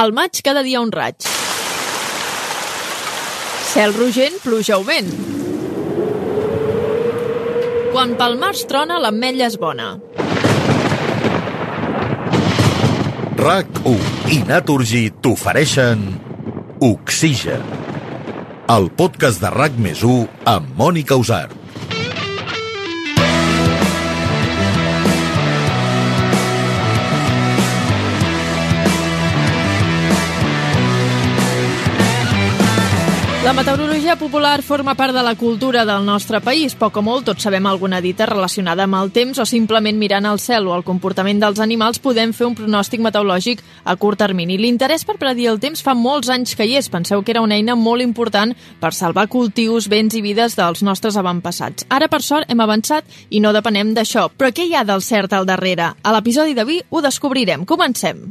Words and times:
Al 0.00 0.14
maig 0.16 0.38
cada 0.40 0.62
dia 0.64 0.80
un 0.80 0.88
raig. 0.94 1.26
Cel 3.68 3.92
rogent, 3.92 4.38
pluja 4.40 4.78
o 4.80 4.84
vent. 4.86 5.10
Quan 7.92 8.14
pel 8.16 8.38
març 8.40 8.62
trona, 8.70 8.96
l'ametlla 9.04 9.50
és 9.50 9.58
bona. 9.60 9.90
RAC1 13.40 14.32
i 14.32 14.40
Naturgy 14.48 15.04
t'ofereixen 15.20 16.08
Oxigen, 16.88 17.64
el 18.72 18.88
podcast 18.96 19.44
de 19.44 19.52
RAC 19.52 19.76
més 19.84 20.00
1 20.00 20.48
amb 20.56 20.76
Mònica 20.80 21.20
Usart. 21.20 21.59
La 33.50 33.56
meteorologia 33.64 34.14
popular 34.14 34.62
forma 34.62 34.94
part 34.94 35.10
de 35.12 35.24
la 35.26 35.34
cultura 35.34 35.84
del 35.84 36.04
nostre 36.06 36.38
país. 36.40 36.76
Poc 36.78 37.00
o 37.00 37.02
molt 37.02 37.24
tots 37.26 37.42
sabem 37.42 37.64
alguna 37.66 37.98
dita 38.00 38.28
relacionada 38.30 38.84
amb 38.86 38.94
el 38.94 39.10
temps 39.10 39.40
o 39.42 39.46
simplement 39.48 39.98
mirant 39.98 40.28
al 40.30 40.38
cel 40.38 40.68
o 40.70 40.76
el 40.76 40.84
comportament 40.86 41.42
dels 41.42 41.58
animals 41.58 41.98
podem 41.98 42.30
fer 42.30 42.46
un 42.46 42.54
pronòstic 42.54 43.02
meteorològic 43.02 43.64
a 43.82 43.96
curt 43.98 44.22
termini. 44.22 44.54
L'interès 44.54 45.02
per 45.02 45.18
predir 45.18 45.48
el 45.50 45.58
temps 45.58 45.82
fa 45.82 45.96
molts 45.98 46.30
anys 46.30 46.54
que 46.54 46.62
hi 46.62 46.78
és. 46.78 46.86
Penseu 46.94 47.24
que 47.26 47.34
era 47.34 47.42
una 47.42 47.58
eina 47.58 47.74
molt 47.74 48.06
important 48.06 48.54
per 48.78 48.94
salvar 48.94 49.26
cultius, 49.26 49.90
béns 49.90 50.14
i 50.14 50.22
vides 50.22 50.54
dels 50.54 50.86
nostres 50.86 51.18
avantpassats. 51.18 51.90
Ara, 51.90 52.06
per 52.06 52.22
sort, 52.22 52.46
hem 52.46 52.62
avançat 52.62 53.02
i 53.30 53.42
no 53.42 53.50
depenem 53.50 53.96
d'això. 53.98 54.28
Però 54.30 54.54
què 54.54 54.70
hi 54.70 54.78
ha 54.78 54.86
del 54.86 55.02
cert 55.02 55.34
al 55.34 55.50
darrere? 55.50 55.90
A 55.90 56.14
l'episodi 56.14 56.54
d'avui 56.54 56.84
ho 56.88 57.02
descobrirem. 57.02 57.66
Comencem. 57.66 58.28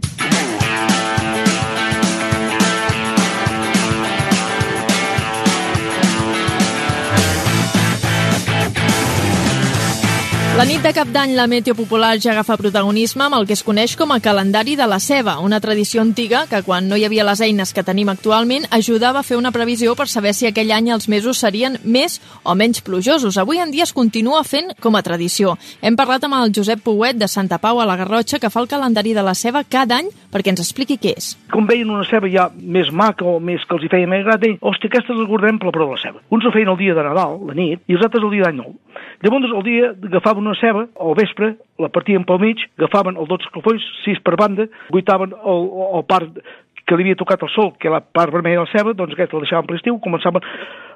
La 10.60 10.66
nit 10.68 10.84
de 10.84 10.92
cap 10.92 11.08
d'any 11.08 11.38
la 11.38 11.46
meteo 11.48 11.72
popular 11.72 12.18
ja 12.20 12.34
agafa 12.34 12.58
protagonisme 12.60 13.24
amb 13.24 13.38
el 13.38 13.46
que 13.48 13.56
es 13.56 13.62
coneix 13.64 13.94
com 13.96 14.12
a 14.12 14.18
calendari 14.20 14.74
de 14.76 14.88
la 14.92 14.98
ceba, 15.00 15.38
una 15.40 15.62
tradició 15.64 16.02
antiga 16.04 16.42
que 16.52 16.60
quan 16.68 16.90
no 16.90 16.98
hi 17.00 17.06
havia 17.08 17.24
les 17.24 17.40
eines 17.40 17.72
que 17.72 17.86
tenim 17.88 18.12
actualment 18.12 18.68
ajudava 18.76 19.22
a 19.22 19.24
fer 19.24 19.38
una 19.40 19.54
previsió 19.56 19.96
per 19.96 20.10
saber 20.12 20.34
si 20.36 20.50
aquell 20.50 20.74
any 20.76 20.90
els 20.92 21.08
mesos 21.08 21.40
serien 21.40 21.78
més 21.86 22.20
o 22.44 22.58
menys 22.60 22.84
plujosos. 22.84 23.38
Avui 23.40 23.64
en 23.64 23.72
dia 23.72 23.88
es 23.88 23.96
continua 23.96 24.44
fent 24.44 24.74
com 24.84 25.00
a 25.00 25.02
tradició. 25.02 25.56
Hem 25.80 25.96
parlat 25.96 26.28
amb 26.28 26.36
el 26.42 26.52
Josep 26.52 26.84
Pouet 26.84 27.16
de 27.16 27.32
Santa 27.32 27.62
Pau 27.64 27.80
a 27.80 27.88
la 27.88 27.96
Garrotxa 27.96 28.42
que 28.44 28.52
fa 28.52 28.60
el 28.60 28.68
calendari 28.68 29.16
de 29.16 29.24
la 29.24 29.38
ceba 29.40 29.64
cada 29.64 30.02
any 30.04 30.12
perquè 30.30 30.52
ens 30.52 30.66
expliqui 30.66 31.00
què 31.00 31.16
és. 31.16 31.32
Com 31.56 31.72
veien 31.72 31.88
una 31.88 32.04
ceba 32.12 32.28
ja 32.28 32.50
més 32.60 32.92
maca 32.92 33.24
o 33.24 33.40
més 33.40 33.64
que 33.64 33.78
els 33.80 33.88
hi 33.88 33.94
feia 33.96 34.12
més 34.12 34.28
grat, 34.28 34.44
deien, 34.44 34.60
hòstia, 34.60 34.92
aquestes 34.92 35.16
les 35.16 35.32
guardem 35.32 35.58
per 35.58 35.72
la 35.72 35.76
prova 35.80 35.96
de 35.96 36.02
la 36.02 36.04
ceba. 36.04 36.22
Uns 36.36 36.44
ho 36.44 36.52
feien 36.52 36.76
el 36.76 36.78
dia 36.84 37.00
de 37.00 37.08
Nadal, 37.08 37.40
la 37.48 37.56
nit, 37.58 37.82
i 37.88 37.96
els 37.96 38.04
altres 38.04 38.28
el 38.28 38.36
dia 38.36 38.50
d'any 38.50 38.60
nou. 38.60 38.76
Llavors, 39.24 39.52
el 39.52 39.64
dia 39.66 39.90
agafaven 39.92 40.48
una 40.50 40.60
ceba, 40.60 40.88
al 41.00 41.16
vespre, 41.18 41.54
la 41.80 41.92
partien 41.94 42.26
pel 42.28 42.42
mig, 42.42 42.66
agafaven 42.80 43.20
els 43.20 43.30
12 43.30 43.48
escalfolls, 43.48 43.86
6 44.06 44.24
per 44.26 44.36
banda, 44.42 44.68
guitaven 44.92 45.36
el, 45.38 45.70
el 46.00 46.06
part 46.10 46.42
que 46.90 46.98
li 46.98 47.06
havia 47.06 47.20
tocat 47.20 47.44
el 47.46 47.52
sol, 47.54 47.74
que 47.78 47.92
la 47.94 48.02
part 48.02 48.34
vermella 48.34 48.64
de 48.64 48.66
la 48.66 48.74
ceba, 48.74 48.96
doncs 48.98 49.14
aquesta 49.14 49.38
la 49.38 49.46
deixaven 49.46 49.68
per 49.68 49.78
l'estiu, 49.78 50.00
començaven 50.02 50.46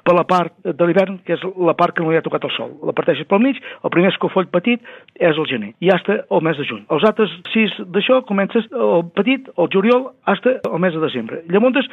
per 0.04 0.14
la 0.16 0.24
part 0.28 0.52
de 0.64 0.86
l'hivern, 0.86 1.18
que 1.24 1.36
és 1.36 1.44
la 1.56 1.74
part 1.78 1.94
que 1.96 2.04
no 2.04 2.12
li 2.12 2.18
ha 2.18 2.24
tocat 2.24 2.44
el 2.44 2.52
sol. 2.56 2.74
La 2.84 2.94
parteixes 2.96 3.28
pel 3.30 3.42
mig, 3.42 3.60
el 3.84 3.92
primer 3.94 4.12
escofoll 4.12 4.50
petit 4.52 4.82
és 5.16 5.36
el 5.36 5.48
gener, 5.50 5.72
i 5.80 5.90
hasta 5.94 6.20
el 6.28 6.44
mes 6.44 6.58
de 6.60 6.66
juny. 6.68 6.84
Els 6.92 7.06
altres 7.08 7.32
sis 7.52 7.72
d'això 7.94 8.20
comences 8.28 8.68
el 8.72 9.06
petit, 9.16 9.48
el 9.56 9.70
juliol, 9.72 10.10
hasta 10.28 10.58
el 10.60 10.82
mes 10.82 10.94
de 10.94 11.02
desembre. 11.02 11.40
Llavors, 11.48 11.88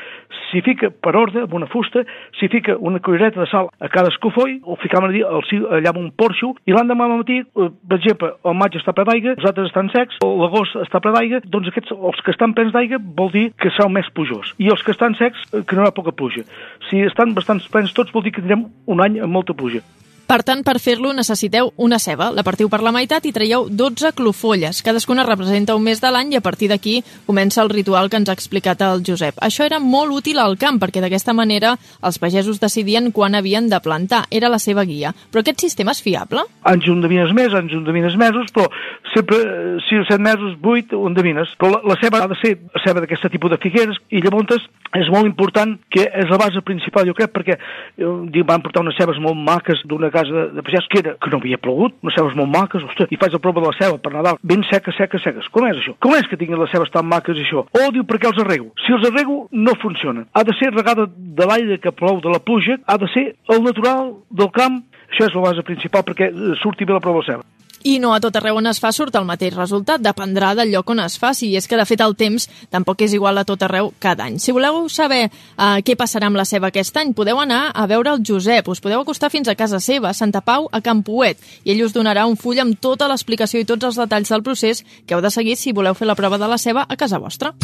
s'hi 0.50 0.62
fica 0.66 0.92
per 0.92 1.16
ordre, 1.16 1.46
amb 1.48 1.56
una 1.58 1.70
fusta, 1.72 2.04
s'hi 2.40 2.50
fica 2.52 2.76
una 2.78 3.00
cullereta 3.00 3.40
de 3.40 3.48
sal 3.52 3.72
a 3.80 3.90
cada 3.92 4.12
escofoll, 4.12 4.58
ho 4.64 4.76
ficam 4.82 5.08
allà, 5.08 5.92
amb 5.94 6.02
un 6.02 6.12
porxo, 6.12 6.54
i 6.68 6.76
l'endemà 6.76 7.08
al 7.08 7.22
matí, 7.22 7.42
per 7.56 8.00
exemple, 8.00 8.34
el 8.44 8.58
maig 8.60 8.76
està 8.80 8.94
ple 8.98 9.08
d'aigua, 9.08 9.38
els 9.38 9.48
altres 9.48 9.72
estan 9.72 9.92
secs, 9.96 10.20
l'agost 10.22 10.76
està 10.84 11.00
ple 11.04 11.14
d'aigua, 11.16 11.42
doncs 11.46 11.72
aquests, 11.72 11.96
els 11.96 12.22
que 12.26 12.36
estan 12.36 12.56
plens 12.58 12.74
d'aigua 12.76 13.00
vol 13.00 13.32
dir 13.32 13.48
que 13.56 13.72
serà 13.76 13.88
més 13.92 14.10
plujós. 14.16 14.54
I 14.60 14.72
els 14.74 14.84
que 14.84 14.92
estan 14.96 15.16
secs, 15.20 15.44
que 15.52 15.78
no 15.78 15.86
hi 15.86 15.90
ha 15.90 15.96
poca 15.96 16.12
pluja. 16.16 16.44
Si 16.90 17.00
estan 17.06 17.36
bastant 17.38 17.62
plens 17.72 17.94
tots, 17.94 18.01
vol 18.10 18.24
dir 18.24 18.32
que 18.34 18.42
tindrem 18.42 18.66
un 18.88 19.02
any 19.02 19.20
amb 19.22 19.34
molta 19.34 19.54
pluja. 19.54 19.84
Per 20.32 20.46
tant, 20.48 20.62
per 20.64 20.78
fer-lo 20.80 21.10
necessiteu 21.12 21.74
una 21.84 21.98
ceba. 22.00 22.30
La 22.32 22.46
partiu 22.48 22.70
per 22.72 22.78
la 22.80 22.94
meitat 22.96 23.26
i 23.28 23.34
traieu 23.36 23.66
12 23.68 24.14
clofolles. 24.16 24.78
Cadascuna 24.80 25.26
representa 25.28 25.76
un 25.76 25.84
mes 25.84 26.00
de 26.00 26.08
l'any 26.08 26.32
i 26.32 26.38
a 26.40 26.42
partir 26.46 26.70
d'aquí 26.72 27.02
comença 27.28 27.60
el 27.60 27.72
ritual 27.74 28.08
que 28.08 28.16
ens 28.16 28.32
ha 28.32 28.36
explicat 28.40 28.80
el 28.88 29.04
Josep. 29.04 29.42
Això 29.44 29.66
era 29.68 29.82
molt 29.84 30.16
útil 30.22 30.40
al 30.40 30.56
camp 30.56 30.80
perquè 30.80 31.04
d'aquesta 31.04 31.36
manera 31.36 31.74
els 32.00 32.16
pagesos 32.24 32.62
decidien 32.64 33.12
quan 33.12 33.36
havien 33.36 33.68
de 33.68 33.82
plantar. 33.84 34.22
Era 34.32 34.48
la 34.48 34.62
seva 34.64 34.86
guia. 34.88 35.12
Però 35.12 35.44
aquest 35.44 35.66
sistema 35.68 35.92
és 35.92 36.00
fiable? 36.00 36.46
Anys 36.64 36.88
un 36.88 37.02
endevines 37.02 37.36
més, 37.36 37.52
anys 37.52 37.76
un 37.76 37.84
endevines 37.84 38.16
mesos, 38.16 38.56
però 38.56 38.70
sempre 39.12 39.42
6 39.90 40.06
o 40.06 40.08
7 40.14 40.24
mesos, 40.24 40.56
8 40.64 40.96
ho 40.96 41.12
endevines. 41.12 41.52
Però 41.60 41.74
la, 41.76 41.84
la 41.92 42.00
ceba 42.00 42.24
ha 42.24 42.32
de 42.32 42.40
ser 42.40 42.54
ceba 42.86 43.04
d'aquest 43.04 43.28
tipus 43.36 43.52
de 43.52 43.60
figueres 43.60 44.00
i 44.08 44.24
llavors 44.24 44.64
és 44.96 45.08
molt 45.12 45.28
important 45.28 45.78
que 45.92 46.04
és 46.08 46.32
la 46.32 46.40
base 46.40 46.64
principal, 46.68 47.06
jo 47.08 47.16
crec, 47.16 47.32
perquè 47.32 47.56
eh, 47.56 48.44
van 48.48 48.64
portar 48.64 48.84
unes 48.84 48.96
cebes 49.00 49.20
molt 49.24 49.40
maques 49.40 49.84
d'una 49.88 50.10
casa 50.12 50.21
de, 50.30 50.44
de 50.58 50.64
pagès 50.66 50.88
que 50.92 51.00
era 51.00 51.16
que 51.16 51.32
no 51.32 51.40
havia 51.42 51.60
plogut, 51.62 51.96
unes 52.04 52.16
cebes 52.18 52.36
molt 52.38 52.52
maques, 52.52 52.84
ostres, 52.86 53.10
i 53.12 53.20
faig 53.22 53.34
la 53.34 53.42
prova 53.44 53.64
de 53.64 53.72
la 53.72 53.78
ceba 53.78 54.00
per 54.02 54.14
Nadal, 54.14 54.40
ben 54.44 54.66
seca, 54.70 54.94
seca, 54.98 55.22
seques. 55.24 55.50
Com 55.54 55.68
és 55.70 55.80
això? 55.80 55.96
Com 56.04 56.16
és 56.18 56.28
que 56.30 56.40
tinguin 56.40 56.60
les 56.62 56.72
cebes 56.74 56.92
tan 56.94 57.08
maques 57.08 57.38
i 57.38 57.46
això? 57.46 57.66
O 57.66 57.88
diu 57.96 58.06
perquè 58.08 58.30
els 58.32 58.42
arrego. 58.44 58.72
Si 58.86 58.94
els 58.96 59.08
arrego, 59.10 59.46
no 59.52 59.78
funcionen. 59.82 60.28
Ha 60.34 60.44
de 60.48 60.56
ser 60.60 60.74
regada 60.76 61.08
de 61.10 61.48
l'aire 61.48 61.80
que 61.82 61.96
plou 61.96 62.22
de 62.22 62.34
la 62.34 62.42
pluja, 62.44 62.78
ha 62.86 62.98
de 63.02 63.10
ser 63.14 63.26
el 63.50 63.64
natural 63.64 64.14
del 64.30 64.52
camp, 64.56 64.82
això 65.12 65.28
és 65.28 65.36
la 65.36 65.48
base 65.50 65.66
principal 65.68 66.06
perquè 66.08 66.32
surti 66.62 66.86
bé 66.86 66.96
la 66.96 67.04
prova 67.04 67.22
de 67.22 67.28
la 67.28 67.34
ceba. 67.34 67.50
I 67.84 67.98
no 68.00 68.14
a 68.14 68.20
tot 68.22 68.36
arreu 68.38 68.60
on 68.60 68.70
es 68.70 68.80
fa 68.82 68.92
surt 68.94 69.16
el 69.18 69.26
mateix 69.26 69.56
resultat, 69.56 70.02
dependrà 70.04 70.54
del 70.58 70.72
lloc 70.74 70.90
on 70.94 71.02
es 71.04 71.18
faci, 71.22 71.50
i 71.50 71.58
és 71.58 71.68
que 71.68 71.80
de 71.80 71.86
fet 71.90 72.04
el 72.06 72.16
temps 72.20 72.48
tampoc 72.70 73.02
és 73.02 73.16
igual 73.18 73.42
a 73.42 73.46
tot 73.48 73.64
arreu 73.66 73.92
cada 74.00 74.28
any. 74.30 74.38
Si 74.40 74.54
voleu 74.54 74.84
saber 74.90 75.24
uh, 75.28 75.80
què 75.86 75.98
passarà 75.98 76.30
amb 76.30 76.38
la 76.40 76.46
ceba 76.46 76.70
aquest 76.70 76.98
any, 77.02 77.16
podeu 77.18 77.42
anar 77.42 77.64
a 77.74 77.88
veure 77.90 78.14
el 78.14 78.24
Josep, 78.28 78.70
us 78.70 78.84
podeu 78.84 79.02
acostar 79.02 79.32
fins 79.34 79.50
a 79.50 79.58
casa 79.58 79.82
seva, 79.82 80.12
a 80.12 80.18
Santa 80.18 80.44
Pau, 80.46 80.70
a 80.72 80.82
Campuet, 80.86 81.42
i 81.66 81.74
ell 81.74 81.86
us 81.86 81.96
donarà 81.98 82.28
un 82.30 82.38
full 82.38 82.62
amb 82.62 82.78
tota 82.80 83.10
l'explicació 83.10 83.62
i 83.62 83.68
tots 83.68 83.90
els 83.90 84.00
detalls 84.00 84.30
del 84.30 84.46
procés 84.46 84.86
que 85.06 85.16
heu 85.16 85.26
de 85.26 85.34
seguir 85.34 85.58
si 85.58 85.74
voleu 85.74 85.98
fer 85.98 86.10
la 86.10 86.18
prova 86.20 86.38
de 86.38 86.52
la 86.52 86.62
ceba 86.62 86.86
a 86.88 87.00
casa 87.00 87.20
vostra. 87.22 87.56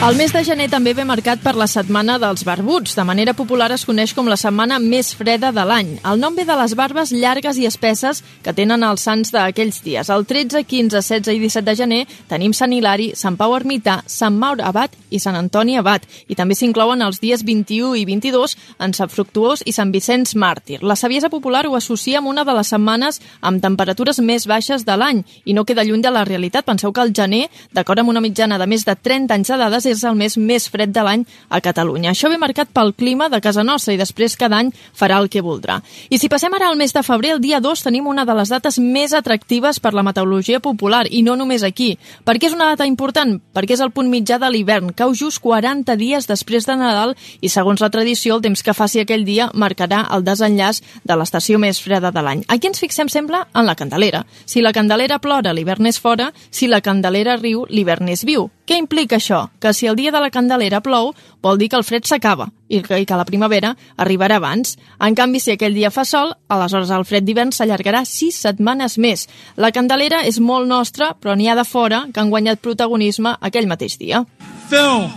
El 0.00 0.16
mes 0.16 0.32
de 0.32 0.40
gener 0.40 0.70
també 0.72 0.94
ve 0.96 1.04
marcat 1.04 1.42
per 1.44 1.52
la 1.60 1.66
setmana 1.68 2.14
dels 2.16 2.40
barbuts. 2.48 2.94
De 2.96 3.04
manera 3.04 3.34
popular 3.36 3.66
es 3.74 3.82
coneix 3.84 4.14
com 4.16 4.30
la 4.32 4.38
setmana 4.40 4.78
més 4.80 5.10
freda 5.12 5.50
de 5.52 5.64
l'any. 5.68 5.90
El 6.08 6.22
nom 6.22 6.32
ve 6.32 6.46
de 6.48 6.54
les 6.56 6.72
barbes 6.72 7.10
llargues 7.12 7.58
i 7.60 7.66
espesses 7.68 8.22
que 8.40 8.54
tenen 8.56 8.80
els 8.80 9.04
sants 9.04 9.28
d'aquells 9.34 9.82
dies. 9.84 10.08
El 10.08 10.24
13, 10.24 10.62
15, 10.64 11.02
16 11.04 11.36
i 11.36 11.42
17 11.42 11.66
de 11.66 11.74
gener 11.76 11.98
tenim 12.30 12.54
Sant 12.56 12.72
Hilari, 12.72 13.10
Sant 13.12 13.36
Pau 13.36 13.52
Ermità, 13.58 13.98
Sant 14.08 14.38
Maur 14.40 14.62
Abat 14.64 14.96
i 15.10 15.20
Sant 15.20 15.36
Antoni 15.36 15.76
Abat. 15.76 16.08
I 16.32 16.38
també 16.38 16.56
s'inclouen 16.56 17.04
els 17.04 17.20
dies 17.20 17.44
21 17.44 17.92
i 18.00 18.06
22 18.08 18.56
en 18.80 18.96
Sant 18.96 19.12
Fructuós 19.12 19.66
i 19.66 19.76
Sant 19.76 19.92
Vicenç 19.92 20.32
Màrtir. 20.32 20.80
La 20.80 20.96
saviesa 20.96 21.28
popular 21.28 21.66
ho 21.68 21.76
associa 21.76 22.24
amb 22.24 22.32
una 22.32 22.46
de 22.48 22.56
les 22.56 22.72
setmanes 22.72 23.20
amb 23.42 23.60
temperatures 23.60 24.24
més 24.24 24.48
baixes 24.48 24.88
de 24.88 24.96
l'any 24.96 25.20
i 25.44 25.52
no 25.52 25.68
queda 25.68 25.84
lluny 25.84 26.00
de 26.00 26.16
la 26.16 26.24
realitat. 26.24 26.64
Penseu 26.64 26.88
que 26.88 27.04
el 27.04 27.12
gener, 27.12 27.50
d'acord 27.76 28.00
amb 28.00 28.16
una 28.16 28.24
mitjana 28.24 28.56
de 28.56 28.64
més 28.64 28.88
de 28.88 28.96
30 28.96 29.36
anys 29.36 29.52
de 29.52 29.62
dades, 29.66 29.89
és 29.92 30.04
el 30.04 30.16
mes 30.18 30.36
més 30.38 30.68
fred 30.70 30.92
de 30.94 31.04
l'any 31.04 31.24
a 31.48 31.60
Catalunya. 31.60 32.12
Això 32.12 32.30
ve 32.30 32.38
marcat 32.40 32.70
pel 32.72 32.94
clima 32.94 33.28
de 33.28 33.40
casa 33.40 33.64
nostra 33.66 33.94
i 33.94 34.00
després 34.00 34.36
cada 34.40 34.60
any 34.60 34.72
farà 34.96 35.20
el 35.20 35.28
que 35.28 35.42
voldrà. 35.44 35.80
I 36.10 36.18
si 36.18 36.30
passem 36.32 36.54
ara 36.54 36.70
al 36.70 36.78
mes 36.80 36.94
de 36.94 37.02
febrer, 37.06 37.34
el 37.36 37.42
dia 37.42 37.60
2 37.60 37.84
tenim 37.86 38.06
una 38.06 38.24
de 38.24 38.34
les 38.38 38.50
dates 38.52 38.78
més 38.78 39.14
atractives 39.16 39.80
per 39.80 39.94
la 39.94 40.04
meteorologia 40.06 40.60
popular 40.60 41.06
i 41.10 41.22
no 41.22 41.36
només 41.36 41.64
aquí. 41.66 41.96
Per 42.24 42.36
què 42.38 42.50
és 42.50 42.56
una 42.56 42.70
data 42.72 42.86
important? 42.88 43.38
Perquè 43.54 43.76
és 43.76 43.84
el 43.84 43.92
punt 43.94 44.10
mitjà 44.10 44.38
de 44.40 44.50
l'hivern, 44.50 44.92
cau 44.96 45.14
just 45.14 45.42
40 45.42 45.96
dies 46.00 46.28
després 46.30 46.66
de 46.66 46.76
Nadal 46.76 47.16
i 47.40 47.48
segons 47.52 47.80
la 47.80 47.90
tradició 47.90 48.36
el 48.36 48.44
temps 48.44 48.62
que 48.62 48.76
faci 48.76 49.02
aquell 49.02 49.26
dia 49.26 49.50
marcarà 49.54 50.04
el 50.14 50.24
desenllaç 50.26 50.82
de 51.04 51.16
l'estació 51.16 51.58
més 51.58 51.80
freda 51.82 52.12
de 52.14 52.22
l'any. 52.24 52.44
Aquí 52.48 52.70
ens 52.70 52.80
fixem 52.82 53.10
sempre 53.12 53.44
en 53.54 53.66
la 53.66 53.76
Candelera. 53.76 54.24
Si 54.46 54.62
la 54.62 54.74
Candelera 54.76 55.20
plora, 55.20 55.54
l'hivern 55.56 55.86
és 55.90 56.00
fora, 56.00 56.30
si 56.50 56.70
la 56.70 56.80
Candelera 56.84 57.36
riu, 57.40 57.66
l'hivern 57.68 58.08
és 58.08 58.24
viu. 58.24 58.50
Què 58.70 58.76
implica 58.78 59.16
això? 59.18 59.48
Que 59.58 59.72
si 59.74 59.88
el 59.90 59.96
dia 59.98 60.12
de 60.14 60.20
la 60.22 60.28
Candelera 60.30 60.78
plou, 60.78 61.08
vol 61.42 61.56
dir 61.58 61.66
que 61.72 61.74
el 61.74 61.82
fred 61.82 62.04
s'acaba 62.06 62.52
i 62.70 62.78
que, 62.86 63.16
la 63.18 63.24
primavera 63.26 63.72
arribarà 63.98 64.36
abans. 64.38 64.76
En 65.02 65.16
canvi, 65.18 65.40
si 65.42 65.50
aquell 65.50 65.74
dia 65.74 65.90
fa 65.90 66.04
sol, 66.06 66.30
aleshores 66.46 66.92
el 66.94 67.02
fred 67.02 67.26
d'hivern 67.26 67.50
s'allargarà 67.50 68.04
sis 68.06 68.38
setmanes 68.38 68.94
més. 69.02 69.26
La 69.58 69.72
Candelera 69.74 70.22
és 70.22 70.38
molt 70.38 70.70
nostra, 70.70 71.16
però 71.18 71.34
n'hi 71.34 71.50
ha 71.50 71.58
de 71.58 71.66
fora 71.66 72.04
que 72.14 72.22
han 72.22 72.30
guanyat 72.30 72.62
protagonisme 72.62 73.34
aquell 73.40 73.66
mateix 73.66 73.98
dia. 73.98 74.22
Film! 74.70 75.10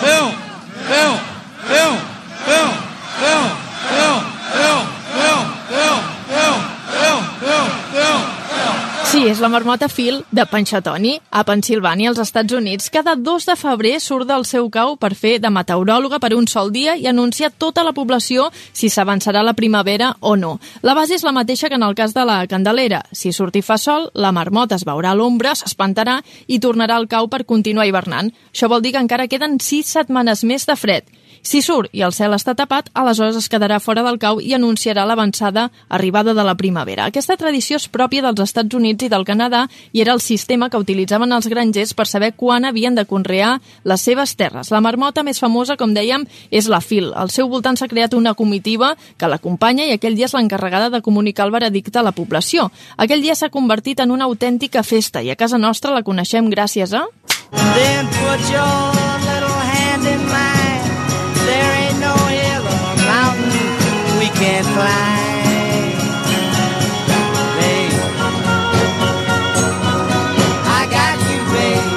Film! 0.00 0.32
Film! 0.88 1.20
Film! 1.68 2.00
Film! 2.48 2.72
Film! 3.20 3.52
Film! 3.92 4.24
Film! 4.56 4.86
Film! 4.96 5.44
Film! 5.68 6.56
Film! 6.96 7.26
Sí, 9.16 9.22
és 9.24 9.38
la 9.40 9.48
marmota 9.48 9.86
Phil 9.88 10.18
de 10.36 10.44
Panxatoni, 10.44 11.14
a 11.32 11.40
Pensilvània, 11.48 12.10
als 12.10 12.18
Estats 12.20 12.52
Units. 12.52 12.90
Cada 12.92 13.14
2 13.16 13.46
de 13.48 13.54
febrer 13.56 13.94
surt 14.04 14.28
del 14.28 14.44
seu 14.44 14.68
cau 14.68 14.98
per 15.00 15.14
fer 15.16 15.38
de 15.40 15.48
meteoròloga 15.48 16.18
per 16.20 16.34
un 16.36 16.44
sol 16.52 16.68
dia 16.74 16.98
i 17.00 17.08
anunciar 17.08 17.48
tota 17.56 17.80
la 17.86 17.94
població 17.96 18.50
si 18.76 18.90
s'avançarà 18.92 19.40
la 19.40 19.56
primavera 19.56 20.10
o 20.20 20.36
no. 20.36 20.58
La 20.84 20.92
base 20.92 21.16
és 21.16 21.24
la 21.24 21.32
mateixa 21.32 21.70
que 21.72 21.80
en 21.80 21.88
el 21.88 21.96
cas 21.96 22.12
de 22.12 22.26
la 22.28 22.42
Candelera. 22.44 23.06
Si 23.10 23.32
surt 23.32 23.56
i 23.56 23.64
fa 23.64 23.80
sol, 23.80 24.10
la 24.12 24.36
marmota 24.36 24.76
es 24.76 24.84
veurà 24.84 25.14
a 25.14 25.16
l'ombra, 25.16 25.56
s'espantarà 25.56 26.20
i 26.46 26.60
tornarà 26.60 27.00
al 27.00 27.08
cau 27.08 27.32
per 27.32 27.46
continuar 27.46 27.88
hivernant. 27.88 28.34
Això 28.52 28.68
vol 28.68 28.84
dir 28.84 28.92
que 28.92 29.00
encara 29.00 29.32
queden 29.32 29.56
6 29.64 29.96
setmanes 29.96 30.44
més 30.44 30.68
de 30.68 30.76
fred. 30.76 31.08
Si 31.46 31.60
surt 31.62 31.92
i 31.94 32.00
el 32.02 32.10
cel 32.10 32.32
està 32.34 32.56
tapat, 32.58 32.88
aleshores 32.98 33.36
es 33.38 33.46
quedarà 33.46 33.76
fora 33.78 34.02
del 34.02 34.16
cau 34.18 34.40
i 34.42 34.50
anunciarà 34.56 35.04
l'avançada 35.06 35.68
arribada 35.86 36.32
de 36.34 36.42
la 36.42 36.56
primavera. 36.58 37.04
Aquesta 37.06 37.36
tradició 37.38 37.78
és 37.78 37.86
pròpia 37.86 38.24
dels 38.24 38.42
Estats 38.42 38.74
Units 38.74 39.06
i 39.06 39.10
del 39.12 39.22
Canadà 39.28 39.60
i 39.94 40.02
era 40.02 40.16
el 40.16 40.22
sistema 40.24 40.66
que 40.68 40.80
utilitzaven 40.82 41.30
els 41.36 41.46
grangers 41.46 41.94
per 41.94 42.08
saber 42.10 42.32
quan 42.34 42.66
havien 42.66 42.98
de 42.98 43.06
conrear 43.06 43.60
les 43.84 44.02
seves 44.02 44.34
terres. 44.34 44.72
La 44.74 44.82
marmota 44.82 45.22
més 45.22 45.38
famosa, 45.38 45.78
com 45.78 45.94
dèiem, 45.94 46.26
és 46.50 46.66
la 46.66 46.82
fil. 46.82 47.12
Al 47.14 47.30
seu 47.30 47.46
voltant 47.46 47.78
s'ha 47.78 47.86
creat 47.86 48.18
una 48.18 48.34
comitiva 48.34 48.96
que 49.16 49.30
l'acompanya 49.30 49.86
i 49.86 49.94
aquell 49.94 50.18
dia 50.18 50.26
és 50.26 50.34
l'encarregada 50.34 50.90
de 50.90 51.02
comunicar 51.02 51.46
el 51.46 51.54
veredicte 51.54 52.02
a 52.02 52.06
la 52.08 52.16
població. 52.16 52.72
Aquell 52.96 53.22
dia 53.22 53.38
s'ha 53.38 53.54
convertit 53.54 54.02
en 54.02 54.10
una 54.10 54.26
autèntica 54.26 54.82
festa 54.82 55.22
i 55.22 55.30
a 55.30 55.38
casa 55.38 55.62
nostra 55.62 55.94
la 55.94 56.02
coneixem 56.02 56.50
gràcies 56.50 56.90
a... 56.90 57.06
Then 57.54 58.06
put 58.18 58.50
your 58.50 58.66
little 59.22 59.60
hand 59.70 60.02
in 60.02 60.26
mine. 60.26 60.65
Can't 64.38 64.66
climb. 64.76 65.96
Babe, 67.56 67.96
I 70.66 70.82
got 70.92 71.18
you, 71.30 71.40
babe. 71.52 71.94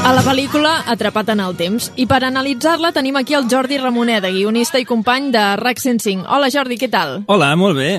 A 0.00 0.12
la 0.16 0.22
pel·lícula 0.26 0.72
Atrapat 0.90 1.28
en 1.36 1.40
el 1.44 1.54
temps. 1.54 1.92
I 1.94 2.08
per 2.10 2.24
analitzar-la 2.26 2.90
tenim 2.96 3.20
aquí 3.20 3.36
el 3.38 3.46
Jordi 3.50 3.78
Ramoneda, 3.78 4.32
guionista 4.34 4.80
i 4.82 4.86
company 4.88 5.30
de 5.30 5.44
RAC 5.60 5.78
105. 5.78 6.26
Hola 6.26 6.50
Jordi, 6.50 6.80
què 6.80 6.90
tal? 6.90 7.20
Hola, 7.30 7.52
molt 7.60 7.78
bé. 7.78 7.92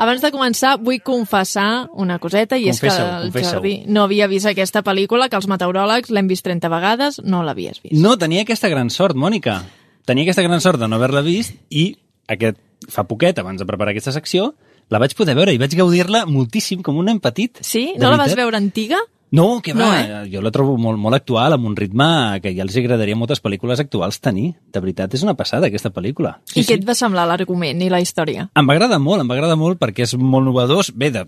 Abans 0.00 0.24
de 0.24 0.32
començar, 0.32 0.78
vull 0.80 1.02
confessar 1.04 1.88
una 1.92 2.16
coseta, 2.22 2.56
i 2.56 2.70
és 2.72 2.80
que 2.80 2.88
el. 2.88 3.32
Jordi 3.42 3.82
no 3.86 4.06
havia 4.06 4.30
vist 4.30 4.48
aquesta 4.48 4.80
pel·lícula, 4.86 5.28
que 5.28 5.36
els 5.36 5.50
meteoròlegs 5.50 6.14
l'hem 6.14 6.30
vist 6.30 6.46
30 6.48 6.72
vegades, 6.72 7.20
no 7.24 7.42
l'havies 7.44 7.82
vist. 7.82 7.98
No, 8.00 8.16
tenia 8.16 8.46
aquesta 8.46 8.72
gran 8.72 8.88
sort, 8.88 9.18
Mònica. 9.18 9.60
Tenia 10.08 10.24
aquesta 10.24 10.46
gran 10.46 10.62
sort 10.64 10.80
de 10.80 10.88
no 10.88 10.96
haver-la 10.96 11.20
vist 11.20 11.58
i 11.68 11.90
aquest, 12.28 12.58
fa 12.92 13.04
poquet, 13.08 13.38
abans 13.40 13.60
de 13.60 13.66
preparar 13.68 13.94
aquesta 13.94 14.14
secció, 14.14 14.52
la 14.92 15.00
vaig 15.02 15.14
poder 15.18 15.34
veure 15.36 15.52
i 15.52 15.60
vaig 15.60 15.74
gaudir-la 15.76 16.24
moltíssim, 16.28 16.82
com 16.84 16.98
un 17.00 17.10
nen 17.10 17.20
petit. 17.20 17.60
Sí? 17.66 17.92
No 17.96 18.12
la 18.12 18.16
vas 18.16 18.30
veritat. 18.30 18.44
veure 18.44 18.60
antiga? 18.60 19.00
No, 19.30 19.60
que 19.62 19.74
va, 19.74 19.78
No, 19.78 19.94
eh? 19.94 20.06
eh? 20.06 20.30
jo 20.32 20.40
la 20.40 20.52
trobo 20.54 20.76
molt, 20.80 20.98
molt 21.00 21.16
actual, 21.18 21.52
amb 21.52 21.66
un 21.68 21.76
ritme 21.76 22.06
que 22.42 22.54
ja 22.56 22.64
els 22.64 22.76
agradaria 22.80 23.16
a 23.16 23.20
moltes 23.20 23.42
pel·lícules 23.44 23.80
actuals 23.82 24.20
tenir. 24.24 24.54
De 24.72 24.80
veritat, 24.80 25.12
és 25.14 25.24
una 25.26 25.34
passada, 25.36 25.68
aquesta 25.68 25.90
pel·lícula. 25.92 26.38
I 26.56 26.64
què 26.64 26.78
et 26.78 26.86
va 26.88 26.96
semblar 26.96 27.26
l'argument 27.28 27.82
i 27.84 27.90
la 27.92 28.00
història? 28.00 28.48
Em 28.56 28.68
va 28.68 28.76
agradar 28.76 29.00
molt, 29.02 29.22
em 29.22 29.28
va 29.28 29.36
agradar 29.36 29.58
molt 29.60 29.80
perquè 29.80 30.06
és 30.06 30.14
molt 30.16 30.48
novedós. 30.48 30.92
Bé, 30.96 31.10
de, 31.12 31.24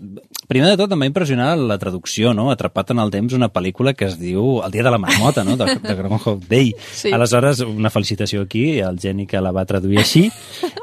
primer 0.49 0.71
de 0.71 0.79
tot 0.81 0.95
em 0.95 1.05
va 1.05 1.09
impressionar 1.09 1.53
la 1.59 1.77
traducció, 1.81 2.33
no? 2.37 2.49
Atrapat 2.51 2.95
en 2.95 3.03
el 3.03 3.13
temps, 3.13 3.37
una 3.37 3.51
pel·lícula 3.53 3.93
que 3.97 4.09
es 4.09 4.17
diu 4.19 4.61
El 4.65 4.73
dia 4.73 4.83
de 4.83 4.93
la 4.93 4.99
marmota, 5.01 5.45
no? 5.45 5.57
De, 5.59 5.77
de 5.81 5.95
Groundhog 5.95 6.41
Day. 6.49 6.73
Sí. 6.93 7.13
Aleshores, 7.13 7.61
una 7.61 7.93
felicitació 7.93 8.47
aquí 8.47 8.81
al 8.81 8.97
geni 8.99 9.27
que 9.29 9.41
la 9.41 9.53
va 9.53 9.65
traduir 9.69 10.01
així. 10.01 10.25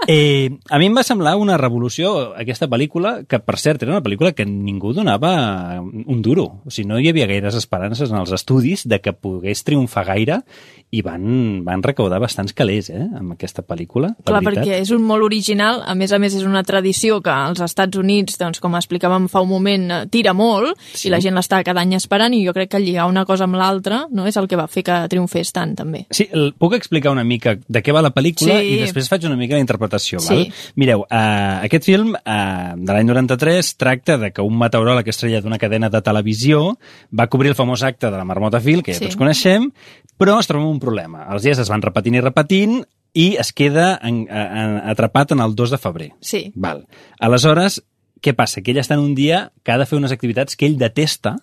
Eh, 0.08 0.48
a 0.70 0.78
mi 0.78 0.86
em 0.88 0.94
va 0.96 1.02
semblar 1.04 1.34
una 1.36 1.58
revolució 1.60 2.32
aquesta 2.38 2.68
pel·lícula, 2.70 3.24
que 3.28 3.42
per 3.42 3.58
cert 3.60 3.82
era 3.84 3.92
una 3.92 4.04
pel·lícula 4.04 4.32
que 4.32 4.46
ningú 4.48 4.94
donava 4.96 5.80
un 5.82 6.22
duro. 6.22 6.46
O 6.64 6.72
sigui, 6.72 6.88
no 6.88 6.98
hi 6.98 7.07
havia 7.10 7.26
gaires 7.26 7.54
esperances 7.58 8.10
en 8.10 8.18
els 8.20 8.32
estudis 8.32 8.86
de 8.88 9.00
que 9.00 9.12
pogués 9.12 9.64
triomfar 9.64 10.04
gaire 10.06 10.42
i 10.90 11.02
van, 11.04 11.64
van 11.66 11.82
recaudar 11.84 12.16
bastants 12.22 12.54
calés 12.56 12.88
eh, 12.88 12.96
amb 13.18 13.34
aquesta 13.34 13.60
pel·lícula. 13.62 14.14
de 14.16 14.24
Clar, 14.24 14.40
veritat. 14.42 14.64
perquè 14.64 14.78
és 14.80 14.90
un 14.94 15.02
molt 15.04 15.22
original, 15.26 15.82
a 15.84 15.94
més 15.94 16.12
a 16.12 16.18
més 16.18 16.32
és 16.34 16.44
una 16.48 16.62
tradició 16.64 17.20
que 17.20 17.28
als 17.30 17.60
Estats 17.60 17.98
Units, 18.00 18.38
doncs, 18.40 18.58
com 18.60 18.72
explicàvem 18.78 19.26
fa 19.28 19.42
un 19.44 19.50
moment, 19.50 19.90
eh, 19.90 20.06
tira 20.08 20.32
molt, 20.32 20.78
Sí. 20.94 21.08
i 21.08 21.10
la 21.12 21.20
gent 21.20 21.34
l'està 21.36 21.62
cada 21.62 21.82
any 21.82 21.92
esperant, 21.94 22.32
i 22.32 22.40
jo 22.46 22.54
crec 22.56 22.70
que 22.70 22.80
lligar 22.80 23.04
una 23.06 23.26
cosa 23.26 23.44
amb 23.44 23.56
l'altra 23.60 24.06
no 24.10 24.26
és 24.26 24.36
el 24.40 24.48
que 24.48 24.56
va 24.56 24.66
fer 24.66 24.82
que 24.82 24.96
triomfés 25.08 25.52
tant, 25.52 25.74
també. 25.76 26.06
Sí, 26.10 26.26
el, 26.32 26.54
puc 26.56 26.72
explicar 26.74 27.12
una 27.12 27.24
mica 27.24 27.58
de 27.68 27.82
què 27.82 27.92
va 27.92 28.00
la 28.00 28.14
pel·lícula 28.14 28.58
Sí. 28.60 28.72
i 28.74 28.80
després 28.80 29.08
faig 29.10 29.26
una 29.26 29.36
mica 29.36 29.54
la 29.56 29.60
interpretació. 29.60 30.20
Sí. 30.20 30.34
Val? 30.34 30.52
Mireu, 30.76 31.00
uh, 31.00 31.64
aquest 31.64 31.84
film 31.84 32.14
uh, 32.14 32.76
de 32.76 32.92
l'any 32.92 33.06
93 33.06 33.76
tracta 33.76 34.16
de 34.16 34.32
que 34.32 34.40
un 34.40 34.56
meteoròleg 34.58 35.06
estrella 35.08 35.42
d'una 35.42 35.58
cadena 35.58 35.90
de 35.90 36.00
televisió 36.00 36.78
va 37.12 37.28
cobrir 37.28 37.50
el 37.52 37.56
famós 37.58 37.82
acte 37.82 38.10
de 38.10 38.16
la 38.16 38.24
marmota 38.24 38.60
Phil, 38.60 38.82
que 38.82 38.92
ja 38.92 38.98
Sí. 38.98 39.04
tots 39.06 39.16
coneixem, 39.16 39.70
però 40.18 40.38
es 40.40 40.46
troba 40.46 40.64
amb 40.64 40.72
un 40.72 40.80
problema. 40.80 41.26
Els 41.32 41.42
dies 41.42 41.58
es 41.58 41.68
van 41.68 41.82
repetint 41.82 42.14
i 42.16 42.20
repetint 42.20 42.84
i 43.14 43.36
es 43.40 43.52
queda 43.52 43.98
en, 44.02 44.26
en, 44.30 44.76
atrapat 44.90 45.32
en 45.32 45.40
el 45.40 45.54
2 45.54 45.70
de 45.70 45.78
febrer. 45.78 46.10
Sí. 46.20 46.52
Val. 46.54 46.86
Aleshores, 47.18 47.82
què 48.20 48.34
passa? 48.34 48.60
Que 48.62 48.72
ell 48.72 48.78
està 48.82 48.94
en 48.94 49.00
un 49.06 49.14
dia 49.14 49.52
que 49.62 49.72
ha 49.72 49.78
de 49.78 49.86
fer 49.86 49.96
unes 49.98 50.12
activitats 50.12 50.56
que 50.56 50.66
ell 50.66 50.78
detesta 50.78 51.36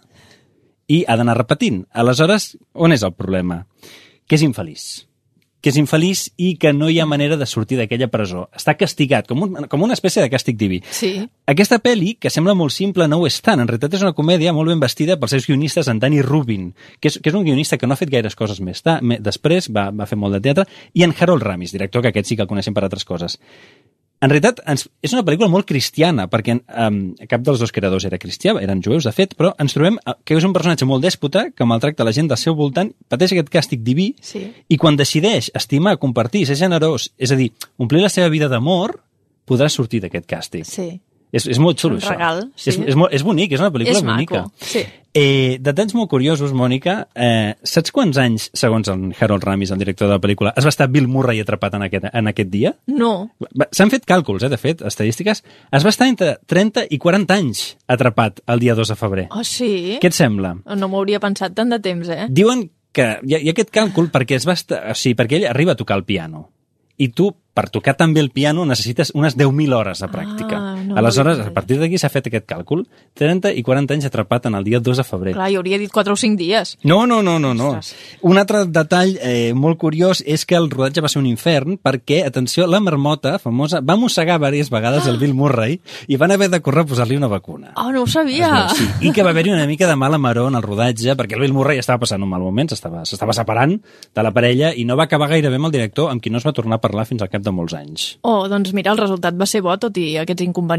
i 0.87 1.03
ha 1.07 1.15
d'anar 1.17 1.37
repetint. 1.37 1.85
Aleshores, 1.91 2.57
on 2.73 2.91
és 2.93 3.01
el 3.03 3.13
problema? 3.13 3.65
Que 4.27 4.35
és 4.35 4.43
infeliç 4.45 5.07
que 5.65 5.71
és 5.73 5.79
infeliç 5.81 6.27
i 6.37 6.51
que 6.61 6.69
no 6.77 6.91
hi 6.93 6.99
ha 7.01 7.07
manera 7.09 7.39
de 7.41 7.45
sortir 7.49 7.79
d'aquella 7.79 8.05
presó. 8.13 8.43
Està 8.53 8.75
castigat, 8.77 9.25
com, 9.25 9.47
un, 9.47 9.65
com 9.71 9.81
una 9.81 9.95
espècie 9.97 10.21
de 10.21 10.29
càstig 10.29 10.59
diví. 10.59 10.77
Sí. 10.93 11.15
Aquesta 11.49 11.79
pel·li, 11.81 12.11
que 12.21 12.29
sembla 12.29 12.53
molt 12.53 12.75
simple, 12.75 13.07
no 13.09 13.17
ho 13.17 13.25
és 13.25 13.39
tant. 13.41 13.63
En 13.63 13.71
realitat 13.71 13.97
és 13.97 14.03
una 14.05 14.13
comèdia 14.13 14.53
molt 14.53 14.69
ben 14.69 14.83
vestida 14.83 15.17
pels 15.17 15.33
seus 15.33 15.47
guionistes, 15.49 15.89
en 15.89 15.97
Danny 16.03 16.21
Rubin, 16.21 16.67
que 17.01 17.09
és, 17.09 17.17
que 17.17 17.33
és 17.33 17.39
un 17.39 17.47
guionista 17.47 17.79
que 17.81 17.89
no 17.89 17.97
ha 17.97 18.01
fet 18.03 18.13
gaires 18.13 18.37
coses 18.37 18.61
més. 18.61 18.83
Ta, 18.85 18.99
després 19.01 19.71
va, 19.73 19.87
va 19.89 20.05
fer 20.05 20.19
molt 20.21 20.37
de 20.37 20.43
teatre, 20.45 20.67
i 20.93 21.01
en 21.01 21.17
Harold 21.17 21.47
Ramis, 21.49 21.73
director 21.73 22.05
que 22.05 22.13
aquest 22.13 22.29
sí 22.29 22.37
que 22.37 22.45
el 22.45 22.51
coneixem 22.51 22.77
per 22.77 22.85
altres 22.85 23.09
coses. 23.09 23.39
En 24.23 24.31
realitat, 24.31 24.61
ens, 24.71 24.85
és 25.03 25.13
una 25.13 25.21
pel·lícula 25.27 25.49
molt 25.51 25.67
cristiana, 25.67 26.25
perquè 26.31 26.55
um, 26.55 26.99
cap 27.29 27.43
dels 27.45 27.59
dos 27.61 27.73
creadors 27.75 28.05
era 28.07 28.17
cristià, 28.17 28.55
eren 28.63 28.81
jueus, 28.81 29.03
de 29.05 29.11
fet, 29.13 29.35
però 29.37 29.51
ens 29.61 29.75
trobem 29.75 29.97
que 30.23 30.37
és 30.37 30.45
un 30.47 30.53
personatge 30.55 30.87
molt 30.87 31.03
dèspota, 31.03 31.49
que 31.51 31.67
maltracta 31.67 32.07
la 32.07 32.13
gent 32.15 32.29
del 32.31 32.39
seu 32.39 32.55
voltant, 32.55 32.93
pateix 33.11 33.35
aquest 33.35 33.51
càstig 33.53 33.83
diví, 33.83 34.13
Sí. 34.23 34.45
i 34.69 34.77
quan 34.77 34.95
decideix 34.95 35.51
estimar, 35.53 35.97
compartir, 35.99 36.45
ser 36.47 36.55
generós, 36.55 37.09
és 37.19 37.31
a 37.31 37.35
dir, 37.35 37.51
omplir 37.77 38.01
la 38.01 38.09
seva 38.09 38.29
vida 38.29 38.47
d'amor, 38.47 38.95
podrà 39.45 39.67
sortir 39.69 39.99
d'aquest 40.01 40.25
càstig. 40.25 40.63
Sí. 40.65 40.87
És, 41.35 41.45
és 41.51 41.59
molt 41.59 41.79
xulo, 41.81 41.97
Un 41.97 42.01
això. 42.03 42.13
regal, 42.15 42.45
sí. 42.55 42.69
És, 42.71 42.77
és, 42.93 42.95
molt, 42.95 43.11
és 43.13 43.23
bonic, 43.27 43.51
és 43.57 43.59
una 43.63 43.71
pel·lícula 43.73 43.97
És 43.99 44.03
maco, 44.07 44.39
bonica. 44.39 44.45
sí. 44.63 44.85
Eh, 45.15 45.57
detalls 45.63 45.93
molt 45.95 46.09
curiosos, 46.11 46.51
Mònica. 46.51 47.07
Eh, 47.15 47.53
saps 47.63 47.93
quants 47.95 48.17
anys, 48.19 48.49
segons 48.51 48.89
en 48.91 49.13
Harold 49.17 49.45
Ramis, 49.47 49.71
el 49.71 49.79
director 49.79 50.09
de 50.09 50.17
la 50.17 50.19
pel·lícula, 50.19 50.51
es 50.59 50.65
va 50.67 50.71
estar 50.73 50.89
Bill 50.91 51.07
Murray 51.07 51.39
atrapat 51.39 51.77
en 51.77 51.85
aquest, 51.85 52.09
en 52.11 52.27
aquest 52.27 52.49
dia? 52.51 52.73
No. 52.91 53.11
S'han 53.71 53.93
fet 53.93 54.03
càlculs, 54.05 54.43
eh, 54.43 54.49
de 54.51 54.57
fet, 54.59 54.81
estadístiques. 54.83 55.39
Es 55.71 55.85
va 55.87 55.93
estar 55.93 56.09
entre 56.11 56.33
30 56.51 56.83
i 56.91 56.99
40 56.99 57.31
anys 57.33 57.63
atrapat 57.87 58.41
el 58.45 58.59
dia 58.59 58.75
2 58.75 58.91
de 58.91 58.95
febrer. 58.99 59.27
Oh, 59.31 59.43
sí? 59.47 59.97
Què 60.01 60.11
et 60.11 60.17
sembla? 60.19 60.57
No 60.75 60.89
m'ho 60.91 60.99
hauria 60.99 61.21
pensat 61.23 61.55
tant 61.55 61.71
de 61.71 61.79
temps, 61.79 62.09
eh? 62.11 62.27
Diuen 62.27 62.67
que 62.91 63.07
hi 63.23 63.35
ha, 63.35 63.39
hi 63.39 63.47
ha 63.47 63.55
aquest 63.55 63.71
càlcul 63.71 64.11
perquè 64.11 64.35
es 64.35 64.43
va 64.47 64.53
estar, 64.59 64.81
o 64.91 64.95
sigui, 64.99 65.15
perquè 65.15 65.39
ell 65.39 65.47
arriba 65.47 65.77
a 65.77 65.79
tocar 65.79 65.95
el 65.95 66.03
piano. 66.03 66.49
I 66.97 67.09
tu, 67.15 67.29
per 67.55 67.69
tocar 67.71 67.95
també 67.99 68.19
el 68.23 68.31
piano, 68.31 68.63
necessites 68.67 69.11
unes 69.15 69.35
10.000 69.35 69.73
hores 69.75 69.99
de 69.99 70.07
pràctica. 70.11 70.59
Ah, 70.59 70.74
no 70.85 70.97
Aleshores, 70.99 71.37
m'havia 71.39 71.51
a 71.51 71.55
partir 71.55 71.79
d'aquí 71.81 71.99
s'ha 72.01 72.11
fet 72.13 72.29
aquest 72.29 72.47
càlcul. 72.49 72.85
30 73.15 73.53
i 73.55 73.63
40 73.63 73.95
anys 73.95 74.09
atrapat 74.09 74.49
en 74.49 74.55
el 74.59 74.65
dia 74.67 74.79
2 74.79 75.01
de 75.01 75.05
febrer. 75.07 75.35
Clar, 75.37 75.49
jo 75.53 75.61
hauria 75.61 75.79
dit 75.81 75.91
4 75.91 76.13
o 76.13 76.19
5 76.19 76.37
dies. 76.39 76.75
No, 76.83 77.05
no, 77.07 77.21
no, 77.23 77.37
no, 77.39 77.53
no. 77.53 77.71
Ostres. 77.79 77.95
Un 78.21 78.39
altre 78.41 78.65
detall 78.65 79.15
eh, 79.21 79.53
molt 79.55 79.79
curiós 79.81 80.21
és 80.25 80.45
que 80.45 80.57
el 80.59 80.69
rodatge 80.71 81.03
va 81.03 81.11
ser 81.11 81.21
un 81.21 81.29
infern 81.29 81.79
perquè, 81.81 82.23
atenció, 82.27 82.67
la 82.67 82.81
marmota 82.83 83.37
famosa 83.39 83.81
va 83.81 83.97
mossegar 83.99 84.37
diverses 84.39 84.69
vegades 84.71 85.07
el 85.07 85.17
Bill 85.17 85.33
Murray 85.33 85.79
i 86.07 86.17
van 86.17 86.31
haver 86.31 86.49
de 86.49 86.61
córrer 86.61 86.85
a 86.85 86.89
posar-li 86.89 87.17
una 87.17 87.27
vacuna. 87.31 87.73
Oh, 87.75 87.91
no 87.91 88.03
ho 88.03 88.07
sabia. 88.07 88.67
Sí, 88.75 88.87
i 89.07 89.13
que 89.15 89.23
va 89.23 89.31
haver-hi 89.31 89.53
una 89.53 89.67
mica 89.67 89.87
de 89.87 89.95
mala 89.95 90.17
maró 90.17 90.47
en 90.49 90.55
el 90.55 90.63
rodatge, 90.65 91.15
perquè 91.15 91.37
el 91.37 91.45
Bill 91.45 91.55
Murray 91.55 91.79
estava 91.81 92.01
passant 92.03 92.23
un 92.23 92.29
mal 92.29 92.43
moment, 92.43 92.69
s'estava 92.71 93.33
separant 93.33 93.77
de 93.77 94.25
la 94.25 94.33
parella 94.35 94.73
i 94.75 94.85
no 94.85 94.97
va 94.97 95.07
acabar 95.09 95.29
gaire 95.31 95.49
bé 95.49 95.59
amb 95.59 95.69
el 95.69 95.75
director, 95.75 96.11
amb 96.11 96.21
qui 96.21 96.33
no 96.33 96.41
es 96.41 96.47
va 96.47 96.53
tornar 96.55 96.79
a 96.79 96.83
parlar 96.83 97.07
fins 97.09 97.23
al 97.23 97.31
cap 97.31 97.43
de 97.45 97.53
molts 97.55 97.75
anys. 97.77 98.07
Oh, 98.23 98.47
doncs 98.51 98.73
mira, 98.75 98.93
el 98.93 99.01
resultat 99.01 99.37
va 99.37 99.47
ser 99.49 99.63
bo, 99.65 99.75
tot 99.81 99.97
i 100.01 100.15
aquests 100.21 100.45
inconvenients. 100.45 100.74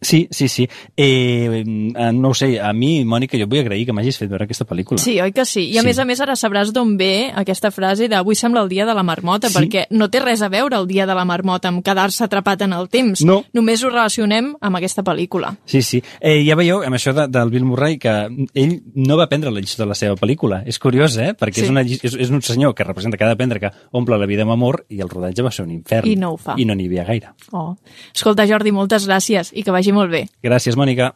Sí, 0.00 0.26
sí, 0.30 0.48
sí. 0.48 0.68
Eh, 0.96 1.62
eh, 1.96 2.12
no 2.12 2.28
ho 2.30 2.34
sé, 2.34 2.60
a 2.60 2.72
mi, 2.72 3.04
Mònica, 3.04 3.38
jo 3.38 3.46
vull 3.50 3.60
agrair 3.60 3.86
que 3.86 3.92
m'hagis 3.96 4.18
fet 4.18 4.30
veure 4.30 4.44
aquesta 4.46 4.64
pel·lícula. 4.66 4.98
Sí, 5.02 5.18
oi 5.20 5.32
que 5.32 5.44
sí? 5.44 5.66
I 5.70 5.78
a 5.78 5.82
Sí. 5.82 5.86
més 5.88 5.98
a 5.98 6.04
més 6.04 6.20
ara 6.20 6.34
sabràs 6.34 6.72
d'on 6.72 6.96
ve 6.96 7.30
aquesta 7.34 7.70
frase 7.70 8.08
de 8.08 8.16
avui 8.16 8.34
sembla 8.34 8.62
el 8.62 8.68
dia 8.68 8.86
de 8.86 8.94
la 8.94 9.02
marmota, 9.02 9.48
Sí. 9.48 9.54
perquè 9.58 9.86
no 9.90 10.08
té 10.10 10.20
res 10.20 10.42
a 10.42 10.48
veure 10.48 10.76
el 10.76 10.86
dia 10.86 11.06
de 11.06 11.14
la 11.14 11.24
marmota 11.24 11.68
amb 11.68 11.82
quedar-se 11.84 12.24
atrapat 12.24 12.62
en 12.62 12.72
el 12.72 12.88
temps. 12.88 13.22
No. 13.24 13.44
Només 13.52 13.82
ho 13.84 13.90
relacionem 13.90 14.54
amb 14.60 14.76
aquesta 14.76 15.02
pel·lícula. 15.02 15.56
Sí, 15.66 15.82
sí. 15.82 16.02
Eh, 16.20 16.44
ja 16.46 16.54
veieu, 16.56 16.82
amb 16.82 16.94
això 16.94 17.12
de, 17.12 17.26
del 17.28 17.50
Bill 17.50 17.64
Murray, 17.64 17.98
que 17.98 18.28
ell 18.54 18.82
no 18.94 19.16
va 19.16 19.28
prendre 19.28 19.50
la 19.50 19.60
lliçó 19.60 19.82
de 19.82 19.86
la 19.86 19.94
seva 19.94 20.14
pel·lícula. 20.16 20.62
És 20.66 20.78
curiós, 20.78 21.16
eh? 21.18 21.34
Perquè 21.34 21.54
Sí. 21.54 21.62
és, 21.64 21.70
una, 21.70 21.82
és, 21.82 22.02
és 22.14 22.30
un 22.30 22.40
senyor 22.42 22.74
que 22.74 22.84
representa 22.84 23.16
que 23.16 23.24
ha 23.24 23.28
d'aprendre 23.28 23.60
que 23.60 23.70
omple 23.92 24.18
la 24.18 24.26
vida 24.26 24.42
amb 24.42 24.52
amor 24.52 24.84
i 24.88 25.00
el 25.00 25.08
rodatge 25.08 25.42
va 25.42 25.50
ser 25.50 25.64
un 25.64 25.70
infern. 25.72 26.06
I 26.08 26.16
no 26.16 26.32
ho 26.32 26.36
fa. 26.36 26.54
I 26.56 26.64
no 26.64 26.74
n'hi 26.74 26.86
havia 26.86 27.04
gaire. 27.04 27.28
Oh. 27.52 27.76
Escolta, 28.14 28.46
Jordi, 28.46 28.72
moltes 28.72 29.06
gràcies 29.34 29.52
i 29.58 29.64
que 29.64 29.74
vagi 29.74 29.92
molt 29.92 30.10
bé. 30.10 30.26
Gràcies, 30.44 30.76
Mònica. 30.76 31.12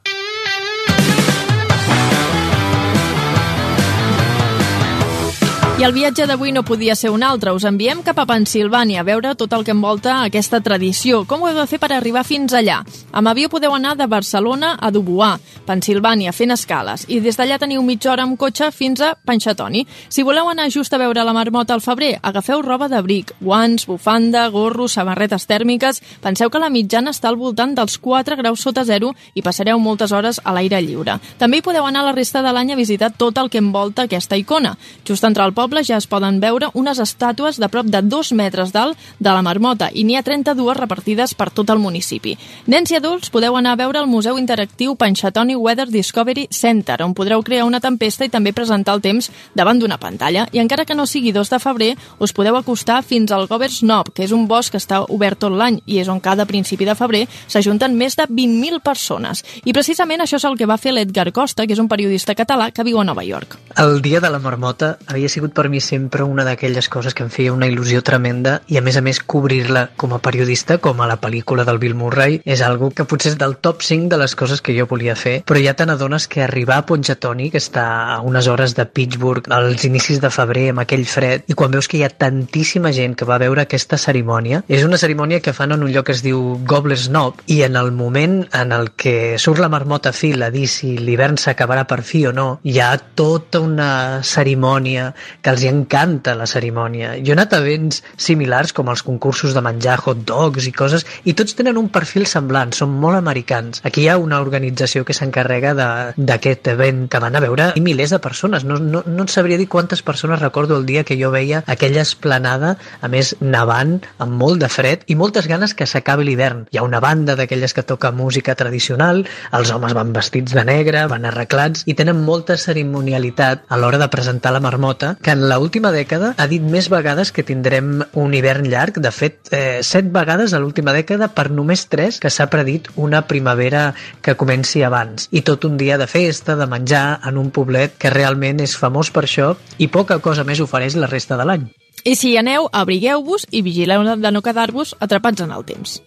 I 5.78 5.85
el 5.87 5.92
viatge 5.94 6.25
d'avui 6.26 6.50
no 6.50 6.64
podia 6.66 6.97
ser 6.99 7.12
un 7.14 7.23
altre. 7.23 7.52
Us 7.54 7.62
enviem 7.68 8.00
cap 8.02 8.18
a 8.18 8.25
Pensilvània 8.26 8.99
a 8.99 9.06
veure 9.06 9.30
tot 9.38 9.52
el 9.54 9.62
que 9.62 9.70
envolta 9.70 10.16
aquesta 10.25 10.58
tradició. 10.58 11.20
Com 11.23 11.44
ho 11.44 11.47
heu 11.47 11.54
de 11.54 11.66
fer 11.70 11.78
per 11.78 11.92
arribar 11.94 12.25
fins 12.26 12.50
allà? 12.50 12.80
Amb 13.14 13.30
avió 13.30 13.47
podeu 13.47 13.70
anar 13.76 13.92
de 13.94 14.08
Barcelona 14.11 14.73
a 14.75 14.90
Dubois, 14.90 15.38
Pensilvània, 15.68 16.32
fent 16.35 16.50
escales. 16.50 17.04
I 17.06 17.20
des 17.23 17.38
d'allà 17.38 17.61
teniu 17.62 17.85
mitja 17.87 18.11
hora 18.11 18.25
amb 18.26 18.35
cotxe 18.40 18.73
fins 18.75 19.04
a 19.06 19.12
Panxatoni. 19.14 19.85
Si 20.08 20.25
voleu 20.26 20.50
anar 20.50 20.66
just 20.75 20.97
a 20.97 20.99
veure 20.99 21.23
la 21.23 21.37
marmota 21.37 21.76
al 21.78 21.85
febrer, 21.85 22.18
agafeu 22.23 22.58
roba 22.66 22.88
d'abric, 22.90 23.37
guants, 23.38 23.87
bufanda, 23.87 24.49
gorros, 24.50 24.99
samarretes 24.99 25.47
tèrmiques... 25.47 26.02
Penseu 26.18 26.50
que 26.50 26.58
la 26.58 26.73
mitjana 26.75 27.12
està 27.14 27.30
al 27.30 27.38
voltant 27.38 27.76
dels 27.76 28.00
4 28.02 28.35
graus 28.37 28.66
sota 28.66 28.82
zero 28.85 29.12
i 29.38 29.42
passareu 29.47 29.78
moltes 29.78 30.11
hores 30.11 30.40
a 30.42 30.52
l'aire 30.56 30.82
lliure. 30.82 31.20
També 31.38 31.61
hi 31.61 31.62
podeu 31.62 31.87
anar 31.87 32.02
la 32.02 32.16
resta 32.16 32.42
de 32.42 32.50
l'any 32.52 32.75
a 32.75 32.80
visitar 32.80 33.12
tot 33.14 33.38
el 33.38 33.49
que 33.49 33.62
envolta 33.62 34.08
aquesta 34.08 34.37
icona. 34.37 34.75
Just 35.06 35.23
entre 35.25 35.47
el 35.47 35.54
poble 35.54 35.68
ja 35.87 35.97
es 35.97 36.07
poden 36.07 36.41
veure 36.41 36.71
unes 36.75 36.99
estàtues 36.99 37.59
de 37.61 37.69
prop 37.69 37.87
de 37.87 38.03
2 38.03 38.33
metres 38.33 38.73
d'alt 38.73 38.99
de 39.19 39.31
la 39.31 39.43
marmota 39.43 39.91
i 39.93 40.05
n'hi 40.05 40.17
ha 40.17 40.23
32 40.23 40.77
repartides 40.77 41.35
per 41.35 41.51
tot 41.51 41.71
el 41.71 41.79
municipi. 41.79 42.37
Nens 42.67 42.91
i 42.91 42.97
adults 42.97 43.31
podeu 43.31 43.57
anar 43.57 43.73
a 43.73 43.81
veure 43.81 44.01
el 44.01 44.07
Museu 44.07 44.39
Interactiu 44.39 44.97
Panchatoni 44.97 45.57
Weather 45.57 45.89
Discovery 45.89 46.49
Center, 46.51 47.03
on 47.03 47.15
podreu 47.15 47.43
crear 47.43 47.67
una 47.67 47.81
tempesta 47.81 48.25
i 48.25 48.33
també 48.33 48.53
presentar 48.53 48.95
el 48.95 49.03
temps 49.05 49.31
davant 49.55 49.79
d'una 49.79 49.99
pantalla. 49.99 50.47
I 50.53 50.63
encara 50.63 50.85
que 50.85 50.95
no 50.95 51.07
sigui 51.07 51.33
2 51.33 51.51
de 51.51 51.59
febrer, 51.59 51.93
us 52.19 52.33
podeu 52.33 52.57
acostar 52.57 53.03
fins 53.03 53.33
al 53.33 53.47
Govers 53.47 53.81
Knob, 53.83 54.13
que 54.15 54.25
és 54.25 54.33
un 54.33 54.47
bosc 54.49 54.73
que 54.73 54.83
està 54.83 55.03
obert 55.09 55.39
tot 55.39 55.53
l'any 55.53 55.81
i 55.87 56.01
és 56.03 56.09
on 56.09 56.21
cada 56.21 56.47
principi 56.47 56.87
de 56.89 56.97
febrer 56.99 57.27
s'ajunten 57.47 57.97
més 57.97 58.17
de 58.17 58.27
20.000 58.27 58.81
persones. 58.85 59.45
I 59.65 59.75
precisament 59.77 60.23
això 60.25 60.39
és 60.39 60.47
el 60.49 60.57
que 60.59 60.67
va 60.69 60.79
fer 60.81 60.95
l'Edgar 60.95 61.31
Costa, 61.33 61.67
que 61.67 61.75
és 61.77 61.83
un 61.83 61.89
periodista 61.89 62.35
català 62.39 62.71
que 62.73 62.87
viu 62.87 63.01
a 63.01 63.05
Nova 63.05 63.25
York. 63.25 63.59
El 63.77 64.01
dia 64.03 64.21
de 64.21 64.31
la 64.31 64.41
marmota 64.43 64.97
havia 65.07 65.29
sigut 65.29 65.55
per 65.59 65.69
mi 65.69 65.81
sempre 65.83 66.23
una 66.23 66.45
d'aquelles 66.47 66.87
coses 66.87 67.17
que 67.19 67.25
em 67.27 67.31
feia 67.35 67.53
una 67.53 67.67
il·lusió 67.67 68.05
tremenda 68.07 68.61
i 68.71 68.79
a 68.79 68.83
més 68.87 68.95
a 68.95 69.03
més 69.03 69.19
cobrir-la 69.19 69.88
com 69.99 70.15
a 70.15 70.21
periodista, 70.23 70.79
com 70.79 71.00
a 71.03 71.09
la 71.11 71.19
pel·lícula 71.19 71.65
del 71.67 71.81
Bill 71.83 71.97
Murray, 71.99 72.38
és 72.47 72.62
algo 72.62 72.93
que 72.95 73.07
potser 73.11 73.33
és 73.33 73.38
del 73.41 73.57
top 73.59 73.83
5 73.83 74.07
de 74.12 74.19
les 74.21 74.35
coses 74.38 74.62
que 74.62 74.77
jo 74.77 74.87
volia 74.87 75.17
fer, 75.19 75.41
però 75.49 75.59
ja 75.59 75.75
te 75.75 75.87
n'adones 75.88 76.29
que 76.31 76.45
arribar 76.45 76.79
a 76.79 76.85
Ponjatoni, 76.87 77.49
que 77.50 77.59
està 77.59 77.87
a 78.15 78.21
unes 78.23 78.47
hores 78.47 78.77
de 78.79 78.87
Pittsburgh, 78.87 79.50
als 79.53 79.85
inicis 79.88 80.23
de 80.23 80.31
febrer, 80.31 80.69
amb 80.71 80.85
aquell 80.85 81.05
fred, 81.11 81.45
i 81.50 81.57
quan 81.59 81.75
veus 81.75 81.91
que 81.91 81.99
hi 81.99 82.05
ha 82.07 82.12
tantíssima 82.15 82.93
gent 82.95 83.17
que 83.19 83.27
va 83.29 83.41
veure 83.43 83.65
aquesta 83.67 83.99
cerimònia, 83.99 84.62
és 84.69 84.87
una 84.87 85.00
cerimònia 85.00 85.43
que 85.43 85.57
fan 85.57 85.75
en 85.75 85.83
un 85.83 85.93
lloc 85.93 86.09
que 86.09 86.17
es 86.17 86.23
diu 86.25 86.41
Gobbler's 86.69 87.09
Knob, 87.11 87.43
i 87.50 87.61
en 87.67 87.77
el 87.77 87.91
moment 87.93 88.45
en 88.55 88.73
el 88.79 88.93
que 88.95 89.37
surt 89.43 89.59
la 89.59 89.73
marmota 89.73 90.15
fil 90.15 90.47
a 90.47 90.53
dir 90.55 90.69
si 90.71 90.95
l'hivern 90.97 91.37
s'acabarà 91.37 91.85
per 91.91 92.00
fi 92.07 92.25
o 92.31 92.33
no, 92.33 92.49
hi 92.62 92.79
ha 92.79 92.95
tota 93.19 93.61
una 93.67 93.91
cerimònia 94.23 95.11
els 95.50 95.64
hi 95.64 95.71
encanta 95.71 96.35
la 96.38 96.47
cerimònia. 96.50 97.14
Jo 97.25 97.33
he 97.33 97.37
anat 97.37 97.55
a 97.55 97.61
events 97.62 98.02
similars 98.17 98.75
com 98.76 98.90
els 98.93 99.02
concursos 99.07 99.55
de 99.57 99.62
menjar 99.64 99.99
hot 100.05 100.25
dogs 100.28 100.69
i 100.69 100.73
coses 100.73 101.07
i 101.25 101.35
tots 101.38 101.57
tenen 101.59 101.78
un 101.81 101.88
perfil 101.95 102.26
semblant, 102.28 102.73
són 102.76 102.95
molt 103.02 103.19
americans. 103.19 103.83
Aquí 103.88 104.05
hi 104.05 104.09
ha 104.12 104.19
una 104.21 104.40
organització 104.45 105.05
que 105.09 105.17
s'encarrega 105.17 105.75
d'aquest 106.17 106.73
event 106.75 107.07
que 107.11 107.23
van 107.23 107.37
a 107.37 107.43
veure 107.45 107.71
i 107.78 107.85
milers 107.85 108.14
de 108.14 108.21
persones. 108.25 108.67
No, 108.69 108.78
no, 108.78 109.02
no 109.07 109.26
et 109.26 109.35
sabria 109.35 109.59
dir 109.61 109.69
quantes 109.69 110.02
persones 110.02 110.43
recordo 110.43 110.76
el 110.76 110.87
dia 110.87 111.05
que 111.05 111.19
jo 111.21 111.31
veia 111.35 111.62
aquella 111.67 112.02
esplanada, 112.02 112.76
a 113.00 113.09
més 113.09 113.35
nevant, 113.40 113.99
amb 114.19 114.38
molt 114.43 114.62
de 114.62 114.71
fred 114.73 115.05
i 115.07 115.17
moltes 115.19 115.49
ganes 115.50 115.75
que 115.75 115.87
s'acabi 115.87 116.26
l'hivern. 116.28 116.67
Hi 116.73 116.81
ha 116.81 116.87
una 116.87 117.00
banda 117.05 117.37
d'aquelles 117.38 117.75
que 117.75 117.87
toca 117.87 118.12
música 118.12 118.55
tradicional, 118.59 119.25
els 119.57 119.73
homes 119.75 119.95
van 119.97 120.12
vestits 120.17 120.55
de 120.57 120.64
negre, 120.69 121.07
van 121.11 121.26
arreglats 121.28 121.85
i 121.87 121.97
tenen 121.99 122.25
molta 122.26 122.59
cerimonialitat 122.59 123.64
a 123.69 123.78
l'hora 123.81 124.00
de 124.00 124.11
presentar 124.12 124.52
la 124.55 124.62
marmota, 124.64 125.14
que 125.23 125.38
en 125.38 125.47
l'última 125.47 125.92
dècada 125.95 126.33
ha 126.37 126.47
dit 126.50 126.62
més 126.62 126.88
vegades 126.90 127.30
que 127.35 127.45
tindrem 127.47 128.02
un 128.18 128.35
hivern 128.35 128.66
llarg, 128.66 128.99
de 128.99 129.12
fet, 129.14 129.38
eh, 129.54 129.80
set 129.87 130.11
vegades 130.14 130.52
a 130.52 130.59
l'última 130.59 130.95
dècada 130.97 131.30
per 131.35 131.49
només 131.54 131.87
tres 131.87 132.18
que 132.18 132.30
s'ha 132.30 132.49
predit 132.50 132.90
una 132.97 133.23
primavera 133.30 133.95
que 134.21 134.35
comenci 134.35 134.83
abans. 134.83 135.28
I 135.30 135.45
tot 135.47 135.64
un 135.64 135.76
dia 135.78 135.99
de 135.99 136.09
festa, 136.11 136.57
de 136.57 136.66
menjar, 136.66 137.21
en 137.28 137.38
un 137.38 137.52
poblet 137.54 137.95
que 137.99 138.11
realment 138.11 138.61
és 138.64 138.76
famós 138.76 139.12
per 139.14 139.25
això 139.28 139.54
i 139.78 139.87
poca 139.87 140.18
cosa 140.18 140.45
més 140.45 140.61
ofereix 140.61 140.99
la 140.99 141.11
resta 141.11 141.38
de 141.38 141.47
l'any. 141.47 141.68
I 142.04 142.14
si 142.16 142.33
hi 142.33 142.38
aneu, 142.38 142.68
abrigueu-vos 142.73 143.47
i 143.50 143.62
vigileu 143.62 144.04
de 144.16 144.30
no 144.33 144.42
quedar-vos 144.42 144.97
atrapats 144.99 145.42
en 145.45 145.54
el 145.54 145.64
temps. 145.66 145.99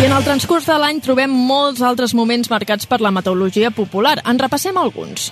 I 0.00 0.06
en 0.08 0.14
el 0.16 0.24
transcurs 0.24 0.64
de 0.64 0.78
l'any 0.80 0.96
trobem 1.04 1.28
molts 1.28 1.82
altres 1.84 2.14
moments 2.16 2.48
marcats 2.48 2.86
per 2.88 3.02
la 3.04 3.10
meteorologia 3.12 3.68
popular. 3.68 4.14
En 4.24 4.38
repassem 4.40 4.78
alguns. 4.80 5.26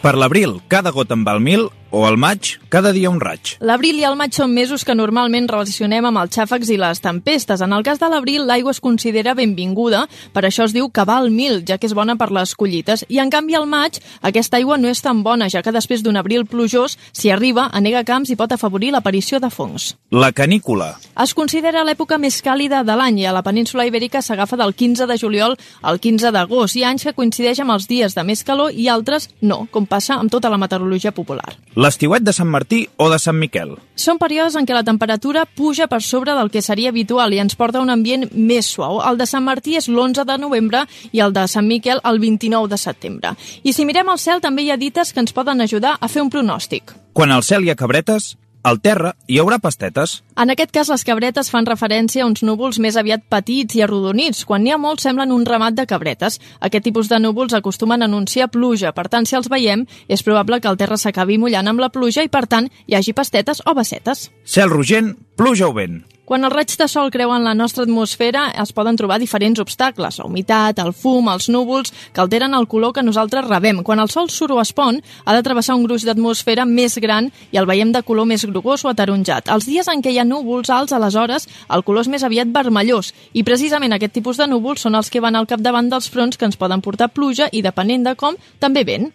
Per 0.00 0.14
l'abril, 0.16 0.62
cada 0.72 0.94
got 0.96 1.12
en 1.12 1.26
val 1.26 1.42
mil 1.44 1.66
o 1.94 2.06
al 2.06 2.16
maig, 2.18 2.58
cada 2.68 2.90
dia 2.92 3.10
un 3.10 3.20
raig. 3.22 3.54
L'abril 3.62 4.00
i 4.00 4.04
el 4.08 4.16
maig 4.18 4.34
són 4.34 4.50
mesos 4.50 4.82
que 4.84 4.96
normalment 4.98 5.46
relacionem 5.46 6.08
amb 6.08 6.18
els 6.24 6.34
xàfecs 6.34 6.72
i 6.74 6.78
les 6.80 7.00
tempestes. 7.00 7.62
En 7.62 7.72
el 7.72 7.84
cas 7.86 8.00
de 8.02 8.08
l'abril, 8.10 8.42
l'aigua 8.48 8.74
es 8.74 8.82
considera 8.82 9.36
benvinguda, 9.38 10.04
per 10.34 10.42
això 10.42 10.66
es 10.66 10.74
diu 10.74 10.88
que 10.90 11.04
val 11.06 11.30
mil, 11.30 11.62
ja 11.62 11.78
que 11.78 11.86
és 11.86 11.94
bona 11.94 12.16
per 12.18 12.32
les 12.34 12.56
collites. 12.58 13.04
I 13.08 13.20
en 13.22 13.30
canvi 13.30 13.54
al 13.54 13.68
maig, 13.70 14.00
aquesta 14.26 14.58
aigua 14.58 14.78
no 14.80 14.90
és 14.90 15.02
tan 15.04 15.22
bona, 15.22 15.46
ja 15.48 15.62
que 15.62 15.74
després 15.74 16.02
d'un 16.02 16.18
abril 16.18 16.48
plujós, 16.50 16.98
si 17.12 17.30
arriba, 17.30 17.68
anega 17.72 18.02
camps 18.04 18.34
i 18.34 18.36
pot 18.36 18.50
afavorir 18.52 18.90
l'aparició 18.90 19.38
de 19.38 19.52
fongs. 19.54 19.94
La 20.10 20.32
canícula. 20.32 20.96
Es 21.22 21.34
considera 21.38 21.84
l'època 21.86 22.18
més 22.18 22.40
càlida 22.42 22.82
de 22.82 22.98
l'any 22.98 23.22
i 23.22 23.28
a 23.30 23.36
la 23.36 23.44
península 23.46 23.86
ibèrica 23.86 24.22
s'agafa 24.22 24.58
del 24.58 24.74
15 24.74 25.06
de 25.06 25.18
juliol 25.20 25.54
al 25.82 26.02
15 26.02 26.34
d'agost. 26.34 26.74
Hi 26.74 26.82
ha 26.82 26.90
anys 26.90 27.06
que 27.06 27.14
coincideix 27.14 27.62
amb 27.62 27.76
els 27.76 27.86
dies 27.86 28.18
de 28.18 28.26
més 28.26 28.42
calor 28.42 28.74
i 28.74 28.88
altres 28.90 29.30
no, 29.40 29.68
com 29.70 29.86
passa 29.86 30.18
amb 30.18 30.32
tota 30.32 30.50
la 30.50 30.58
meteorologia 30.58 31.14
popular. 31.14 31.54
L'estiuet 31.84 32.22
de 32.24 32.32
Sant 32.32 32.48
Martí 32.48 32.78
o 32.96 33.10
de 33.12 33.18
Sant 33.20 33.36
Miquel. 33.36 33.74
Són 34.00 34.16
períodes 34.16 34.54
en 34.56 34.64
què 34.64 34.72
la 34.72 34.84
temperatura 34.86 35.42
puja 35.44 35.84
per 35.90 35.98
sobre 36.00 36.32
del 36.32 36.48
que 36.52 36.62
seria 36.64 36.88
habitual 36.88 37.34
i 37.34 37.40
ens 37.42 37.58
porta 37.60 37.80
a 37.80 37.84
un 37.84 37.92
ambient 37.92 38.24
més 38.32 38.70
suau. 38.72 39.02
El 39.04 39.18
de 39.20 39.26
Sant 39.28 39.44
Martí 39.44 39.76
és 39.76 39.90
l'11 39.90 40.24
de 40.24 40.38
novembre 40.40 40.86
i 41.12 41.20
el 41.20 41.34
de 41.36 41.44
Sant 41.50 41.68
Miquel 41.68 42.00
el 42.08 42.22
29 42.22 42.72
de 42.72 42.78
setembre. 42.80 43.34
I 43.68 43.76
si 43.76 43.84
mirem 43.84 44.08
al 44.08 44.22
cel 44.22 44.40
també 44.40 44.64
hi 44.64 44.70
ha 44.72 44.80
dites 44.80 45.12
que 45.12 45.20
ens 45.20 45.36
poden 45.36 45.60
ajudar 45.60 45.98
a 46.00 46.08
fer 46.08 46.24
un 46.24 46.32
pronòstic. 46.32 46.94
Quan 47.12 47.34
al 47.34 47.44
cel 47.44 47.66
hi 47.66 47.74
ha 47.74 47.76
cabretes, 47.76 48.32
al 48.64 48.80
terra 48.80 49.12
hi 49.28 49.38
haurà 49.38 49.60
pastetes. 49.62 50.16
En 50.40 50.50
aquest 50.50 50.72
cas, 50.74 50.90
les 50.90 51.04
cabretes 51.06 51.50
fan 51.52 51.68
referència 51.68 52.24
a 52.24 52.28
uns 52.28 52.42
núvols 52.42 52.80
més 52.82 52.96
aviat 52.96 53.22
petits 53.30 53.76
i 53.76 53.84
arrodonits. 53.84 54.42
Quan 54.48 54.64
n'hi 54.64 54.72
ha 54.74 54.80
molts, 54.80 55.04
semblen 55.06 55.34
un 55.36 55.44
ramat 55.46 55.76
de 55.76 55.86
cabretes. 55.86 56.40
Aquest 56.64 56.88
tipus 56.88 57.12
de 57.12 57.20
núvols 57.20 57.54
acostumen 57.54 58.02
a 58.02 58.08
anunciar 58.10 58.48
pluja. 58.50 58.94
Per 58.96 59.06
tant, 59.12 59.28
si 59.28 59.36
els 59.36 59.50
veiem, 59.52 59.84
és 60.08 60.24
probable 60.24 60.58
que 60.60 60.72
el 60.72 60.80
terra 60.80 60.98
s'acabi 60.98 61.38
mullant 61.38 61.68
amb 61.68 61.84
la 61.84 61.92
pluja 61.92 62.24
i, 62.24 62.32
per 62.32 62.46
tant, 62.48 62.72
hi 62.88 62.96
hagi 62.96 63.14
pastetes 63.14 63.62
o 63.68 63.76
bassetes. 63.76 64.30
Cel 64.44 64.72
rogent, 64.72 65.14
pluja 65.36 65.68
o 65.68 65.76
vent. 65.76 66.02
Quan 66.24 66.40
els 66.46 66.54
raigs 66.54 66.78
de 66.80 66.86
sol 66.88 67.10
creuen 67.12 67.42
la 67.44 67.52
nostra 67.52 67.82
atmosfera, 67.84 68.46
es 68.62 68.70
poden 68.72 68.96
trobar 68.96 69.18
diferents 69.20 69.60
obstacles, 69.60 70.16
la 70.16 70.24
humitat, 70.24 70.78
el 70.80 70.94
fum, 70.96 71.26
els 71.28 71.50
núvols, 71.52 71.92
que 72.16 72.22
alteren 72.22 72.54
el 72.56 72.64
color 72.66 72.94
que 72.96 73.02
nosaltres 73.04 73.44
rebem. 73.44 73.82
Quan 73.84 74.00
el 74.00 74.08
sol 74.08 74.30
surt 74.32 74.54
o 74.54 74.60
es 74.62 74.72
pon, 74.72 75.02
ha 75.26 75.34
de 75.36 75.42
travessar 75.44 75.76
un 75.76 75.84
gruix 75.84 76.06
d'atmosfera 76.08 76.64
més 76.64 76.96
gran 76.96 77.28
i 77.52 77.60
el 77.60 77.68
veiem 77.68 77.92
de 77.92 78.00
color 78.02 78.24
més 78.24 78.46
grogós 78.48 78.86
o 78.86 78.88
ataronjat. 78.88 79.50
Els 79.52 79.68
dies 79.68 79.90
en 79.92 80.00
què 80.00 80.14
hi 80.14 80.18
ha 80.22 80.24
núvols 80.24 80.72
alts, 80.72 80.96
aleshores, 80.96 81.44
el 81.68 81.84
color 81.84 82.06
és 82.06 82.12
més 82.14 82.24
aviat 82.24 82.48
vermellós, 82.48 83.12
i 83.34 83.44
precisament 83.44 83.92
aquest 83.92 84.16
tipus 84.16 84.40
de 84.40 84.48
núvols 84.48 84.80
són 84.80 84.96
els 84.96 85.12
que 85.12 85.20
van 85.20 85.36
al 85.36 85.50
capdavant 85.50 85.92
dels 85.92 86.08
fronts 86.08 86.40
que 86.40 86.48
ens 86.48 86.56
poden 86.56 86.80
portar 86.80 87.12
pluja 87.12 87.50
i, 87.52 87.60
depenent 87.60 88.08
de 88.08 88.16
com, 88.16 88.40
també 88.64 88.86
vent. 88.88 89.12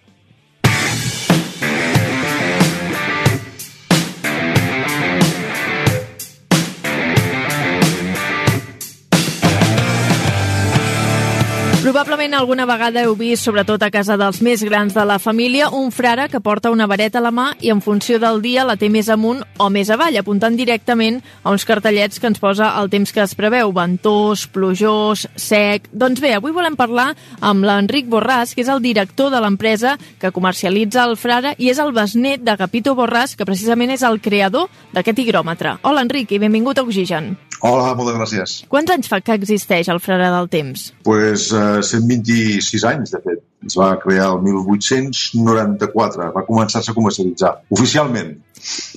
Probablement 11.99 12.37
alguna 12.37 12.63
vegada 12.63 13.01
heu 13.03 13.11
vist, 13.19 13.43
sobretot 13.43 13.81
a 13.83 13.89
casa 13.91 14.15
dels 14.15 14.37
més 14.39 14.61
grans 14.63 14.93
de 14.95 15.03
la 15.03 15.17
família, 15.19 15.65
un 15.75 15.89
frare 15.91 16.29
que 16.31 16.39
porta 16.39 16.71
una 16.71 16.85
vareta 16.87 17.19
a 17.19 17.23
la 17.25 17.31
mà 17.35 17.49
i 17.59 17.73
en 17.73 17.81
funció 17.83 18.21
del 18.23 18.39
dia 18.39 18.63
la 18.63 18.77
té 18.79 18.87
més 18.87 19.09
amunt 19.11 19.41
o 19.59 19.67
més 19.67 19.91
avall, 19.91 20.15
apuntant 20.15 20.55
directament 20.55 21.17
a 21.43 21.51
uns 21.51 21.67
cartellets 21.67 22.21
que 22.23 22.29
ens 22.31 22.39
posa 22.39 22.69
el 22.79 22.87
temps 22.87 23.11
que 23.11 23.19
es 23.19 23.35
preveu, 23.35 23.73
ventós, 23.75 24.45
plujós, 24.47 25.25
sec... 25.35 25.91
Doncs 25.91 26.23
bé, 26.23 26.31
avui 26.37 26.55
volem 26.55 26.79
parlar 26.79 27.09
amb 27.43 27.67
l'Enric 27.67 28.07
Borràs, 28.07 28.55
que 28.55 28.63
és 28.63 28.71
el 28.71 28.79
director 28.79 29.27
de 29.35 29.43
l'empresa 29.43 29.97
que 30.23 30.31
comercialitza 30.31 31.03
el 31.03 31.17
frare 31.19 31.51
i 31.59 31.67
és 31.67 31.83
el 31.83 31.91
besnet 31.91 32.47
de 32.47 32.55
Capito 32.63 32.95
Borràs, 32.95 33.35
que 33.35 33.49
precisament 33.49 33.91
és 33.91 34.07
el 34.07 34.23
creador 34.23 34.71
d'aquest 34.95 35.19
higròmetre. 35.19 35.81
Hola, 35.83 36.07
Enric, 36.07 36.31
i 36.31 36.39
benvingut 36.47 36.79
a 36.79 36.87
Oxigen. 36.87 37.33
Hola, 37.59 37.91
moltes 37.91 38.15
gràcies. 38.15 38.51
Quants 38.71 38.91
anys 38.93 39.09
fa 39.11 39.19
que 39.19 39.35
existeix 39.35 39.89
el 39.91 39.99
frare 39.99 40.29
del 40.31 40.47
temps? 40.51 40.85
Pues 41.03 41.49
eh, 41.51 41.81
126 41.91 42.86
anys, 42.91 43.13
de 43.15 43.22
fet. 43.24 43.41
Es 43.65 43.75
va 43.79 43.89
crear 44.01 44.29
el 44.34 44.43
1894, 44.46 46.29
va 46.36 46.46
començar-se 46.48 46.93
a 46.93 46.98
comercialitzar, 46.98 47.55
oficialment. 47.75 48.38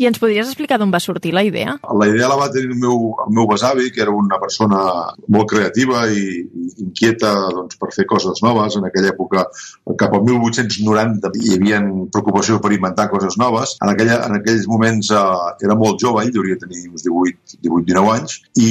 I 0.00 0.08
ens 0.08 0.20
podries 0.22 0.48
explicar 0.48 0.78
d'on 0.80 0.92
va 0.94 1.00
sortir 1.02 1.34
la 1.36 1.44
idea? 1.46 1.76
La 2.00 2.08
idea 2.08 2.30
la 2.30 2.38
va 2.40 2.50
tenir 2.52 2.72
el 2.72 2.80
meu, 2.80 3.12
el 3.26 3.34
meu 3.36 3.48
besavi, 3.50 3.90
que 3.92 4.02
era 4.04 4.14
una 4.14 4.40
persona 4.42 4.80
molt 5.28 5.50
creativa 5.52 6.06
i, 6.08 6.40
inquieta 6.82 7.32
doncs, 7.52 7.78
per 7.80 7.92
fer 7.94 8.06
coses 8.08 8.42
noves. 8.44 8.78
En 8.80 8.88
aquella 8.88 9.12
època, 9.12 9.44
cap 10.00 10.16
al 10.16 10.24
1890, 10.26 11.32
hi 11.42 11.54
havia 11.58 11.82
preocupació 12.14 12.58
per 12.62 12.72
inventar 12.74 13.10
coses 13.12 13.36
noves. 13.40 13.76
En, 13.82 13.92
aquella, 13.92 14.20
en 14.28 14.38
aquells 14.40 14.66
moments 14.70 15.12
eh, 15.12 15.22
era 15.66 15.76
molt 15.78 16.00
jove, 16.02 16.24
ell 16.24 16.40
hauria 16.40 16.60
tenir 16.60 16.86
uns 16.88 17.04
18, 17.04 17.60
18-19 17.68 18.14
anys, 18.16 18.38
i 18.56 18.70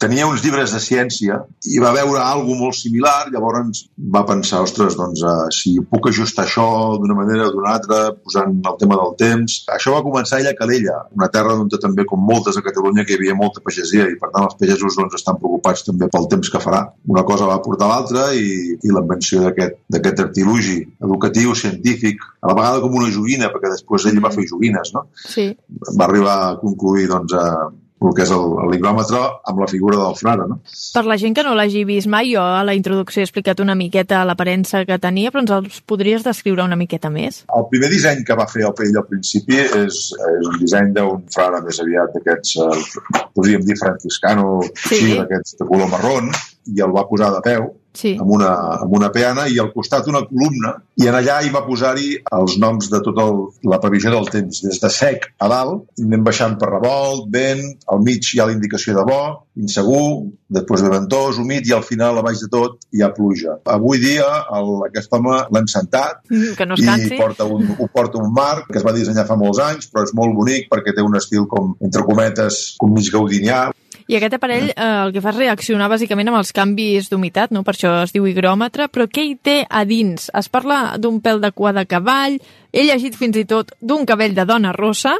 tenia 0.00 0.28
uns 0.28 0.44
llibres 0.44 0.74
de 0.74 0.82
ciència 0.82 1.40
i 1.68 1.80
va 1.82 1.94
veure 1.96 2.20
alguna 2.22 2.58
molt 2.58 2.76
similar, 2.76 3.28
llavors 3.32 3.84
va 4.14 4.24
pensar, 4.28 4.62
ostres, 4.66 4.96
doncs, 4.98 5.22
eh, 5.22 5.48
si 5.54 5.74
puc 5.92 6.10
ajustar 6.10 6.44
això 6.44 6.66
d'una 7.00 7.16
manera 7.18 7.48
o 7.48 7.54
d'una 7.54 7.74
altra, 7.76 8.00
posant 8.16 8.58
el 8.58 8.78
tema 8.80 8.98
del 9.00 9.14
temps. 9.20 9.62
Això 9.74 9.94
va 9.94 10.04
començar 10.06 10.27
ella 10.36 10.52
a 10.52 10.58
Calella, 10.58 10.98
una 11.16 11.30
terra 11.32 11.56
on 11.56 11.70
també, 11.72 12.04
com 12.08 12.20
moltes 12.20 12.58
a 12.58 12.62
Catalunya, 12.66 13.04
que 13.08 13.14
hi 13.14 13.18
havia 13.18 13.36
molta 13.38 13.62
pagesia 13.64 14.04
i, 14.10 14.18
per 14.20 14.30
tant, 14.34 14.44
els 14.48 14.58
pagesos 14.60 14.98
doncs, 14.98 15.16
estan 15.18 15.40
preocupats 15.40 15.86
també 15.86 16.10
pel 16.12 16.28
temps 16.28 16.52
que 16.52 16.62
farà. 16.62 16.84
Una 17.08 17.24
cosa 17.28 17.48
va 17.48 17.58
portar 17.64 17.88
l'altra 17.90 18.28
i, 18.36 18.76
i 18.76 18.92
l'invenció 18.92 19.48
d'aquest 19.48 20.22
artilugi 20.26 20.78
educatiu, 21.08 21.56
científic, 21.56 22.22
a 22.42 22.52
la 22.52 22.58
vegada 22.60 22.84
com 22.84 23.00
una 23.00 23.12
joguina, 23.14 23.50
perquè 23.54 23.72
després 23.72 24.08
ell 24.10 24.22
va 24.24 24.34
fer 24.34 24.46
joguines, 24.50 24.94
no? 24.94 25.08
Sí. 25.24 25.50
Va 25.94 26.08
arribar 26.08 26.38
a 26.44 26.56
concluir, 26.60 27.08
doncs, 27.10 27.34
a, 27.34 27.70
el 28.00 28.14
que 28.14 28.22
és 28.22 28.30
el, 28.34 28.44
el 28.62 28.70
ligròmetre 28.74 29.20
amb 29.50 29.62
la 29.62 29.66
figura 29.70 29.98
del 29.98 30.14
frare. 30.18 30.46
No? 30.50 30.60
Per 30.94 31.02
la 31.08 31.16
gent 31.20 31.34
que 31.34 31.44
no 31.46 31.54
l'hagi 31.58 31.84
vist 31.88 32.06
mai, 32.10 32.30
jo 32.34 32.42
a 32.42 32.62
la 32.66 32.74
introducció 32.78 33.22
he 33.22 33.26
explicat 33.26 33.60
una 33.64 33.74
miqueta 33.78 34.20
l'aparença 34.28 34.84
que 34.88 34.98
tenia, 35.02 35.32
però 35.34 35.42
ens 35.44 35.54
els 35.56 35.80
podries 35.88 36.26
descriure 36.26 36.62
una 36.64 36.78
miqueta 36.78 37.10
més? 37.10 37.42
El 37.54 37.66
primer 37.72 37.90
disseny 37.90 38.22
que 38.26 38.36
va 38.38 38.46
fer 38.50 38.66
el 38.68 38.76
Pell 38.78 38.96
al 39.00 39.06
principi 39.08 39.58
és, 39.58 39.98
és 40.14 40.46
un 40.52 40.60
disseny 40.62 40.94
d'un 40.94 41.24
frare 41.34 41.62
més 41.66 41.80
aviat 41.82 42.14
d'aquests, 42.14 42.56
eh, 42.62 43.26
podríem 43.34 43.66
dir 43.66 43.78
franciscano, 43.80 44.62
Sí. 44.84 44.94
sí. 45.02 45.12
d'aquests 45.18 45.58
de 45.58 45.66
color 45.66 45.90
marrón, 45.90 46.30
i 46.68 46.82
el 46.84 46.92
va 46.94 47.06
posar 47.08 47.32
de 47.34 47.42
peu 47.44 47.70
Sí. 47.98 48.14
amb 48.20 48.30
una, 48.30 48.52
amb 48.84 48.92
una 48.94 49.08
peana 49.10 49.48
i 49.50 49.56
al 49.58 49.72
costat 49.74 50.06
una 50.06 50.20
columna 50.28 50.76
i 51.02 51.08
en 51.10 51.16
allà 51.18 51.40
hi 51.42 51.50
va 51.54 51.64
posar-hi 51.66 52.12
els 52.36 52.54
noms 52.62 52.90
de 52.92 53.00
tota 53.02 53.24
la 53.66 53.80
previsió 53.82 54.12
del 54.14 54.28
temps, 54.30 54.62
des 54.62 54.78
de 54.82 54.90
sec 54.92 55.26
a 55.42 55.48
dalt, 55.50 55.88
anem 56.04 56.22
baixant 56.26 56.54
per 56.60 56.70
revolt, 56.70 57.26
vent, 57.34 57.64
al 57.90 58.02
mig 58.04 58.28
hi 58.30 58.40
ha 58.40 58.46
la 58.46 58.54
indicació 58.54 58.94
de 58.96 59.04
bo, 59.08 59.22
insegur, 59.58 60.28
després 60.48 60.84
de 60.84 60.92
ventós, 60.92 61.40
humit 61.42 61.66
i 61.66 61.74
al 61.74 61.82
final, 61.86 62.18
a 62.18 62.24
baix 62.24 62.40
de 62.44 62.48
tot, 62.52 62.78
hi 62.94 63.02
ha 63.02 63.10
pluja. 63.14 63.58
Avui 63.74 63.98
dia 64.02 64.28
el, 64.58 64.70
aquest 64.88 65.12
home 65.18 65.40
l'hem 65.54 65.66
sentat 65.70 66.22
Mm, 66.28 66.54
Que 66.58 66.66
no 66.66 66.76
i 66.78 67.16
porta 67.18 67.46
un, 67.48 67.74
ho 67.78 67.86
porta 67.92 68.20
un 68.20 68.32
marc 68.34 68.68
que 68.70 68.78
es 68.80 68.84
va 68.86 68.94
dissenyar 68.96 69.26
fa 69.28 69.36
molts 69.38 69.60
anys, 69.64 69.88
però 69.92 70.04
és 70.06 70.14
molt 70.16 70.34
bonic 70.36 70.68
perquè 70.72 70.94
té 70.96 71.04
un 71.04 71.16
estil 71.18 71.46
com, 71.50 71.74
entre 71.84 72.04
cometes, 72.06 72.60
com 72.80 72.92
mig 72.94 73.10
gaudinià. 73.12 73.68
I 74.08 74.16
aquest 74.16 74.38
aparell 74.38 74.70
eh, 74.70 74.84
el 75.04 75.10
que 75.12 75.20
fa 75.20 75.34
és 75.34 75.36
reaccionar 75.36 75.90
bàsicament 75.92 76.30
amb 76.30 76.38
els 76.40 76.52
canvis 76.56 77.10
d'humitat, 77.12 77.52
no? 77.52 77.60
per 77.64 77.74
això 77.74 77.90
es 78.06 78.14
diu 78.14 78.24
higròmetre, 78.24 78.88
però 78.88 79.04
què 79.04 79.26
hi 79.28 79.34
té 79.36 79.58
a 79.68 79.82
dins? 79.84 80.30
Es 80.32 80.48
parla 80.48 80.96
d'un 80.96 81.18
pèl 81.24 81.42
de 81.42 81.50
cua 81.52 81.74
de 81.76 81.84
cavall, 81.84 82.38
he 82.72 82.86
llegit 82.88 83.18
fins 83.20 83.36
i 83.36 83.44
tot 83.48 83.74
d'un 83.84 84.08
cabell 84.08 84.32
de 84.36 84.46
dona 84.48 84.72
rossa, 84.72 85.18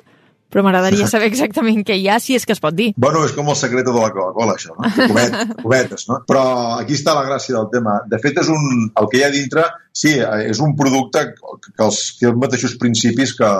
però 0.49 0.63
m'agradaria 0.65 1.05
saber 1.11 1.29
exactament 1.29 1.83
què 1.85 1.99
hi 2.01 2.07
ha, 2.09 2.17
si 2.25 2.33
és 2.39 2.47
que 2.49 2.55
es 2.57 2.63
pot 2.65 2.73
dir. 2.73 2.95
Bueno, 2.97 3.21
és 3.29 3.35
com 3.37 3.51
el 3.53 3.57
secreto 3.61 3.93
de 3.93 4.01
la 4.01 4.09
Coca-Cola, 4.15 4.55
això, 4.57 4.73
no? 4.73 4.89
De 4.97 5.09
comet, 5.11 5.37
cometes, 5.67 6.07
no? 6.09 6.23
Però 6.29 6.45
aquí 6.79 6.97
està 6.97 7.13
la 7.17 7.27
gràcia 7.27 7.59
del 7.59 7.69
tema. 7.75 7.99
De 8.09 8.21
fet, 8.23 8.41
és 8.41 8.49
un, 8.55 8.89
el 8.89 9.11
que 9.13 9.21
hi 9.21 9.27
ha 9.27 9.33
dintre, 9.35 9.67
sí, 9.93 10.15
és 10.17 10.63
un 10.65 10.73
producte 10.79 11.27
que, 11.35 11.83
els, 11.85 12.01
que 12.17 12.31
els 12.31 12.41
mateixos 12.41 12.79
principis 12.81 13.37
que, 13.37 13.53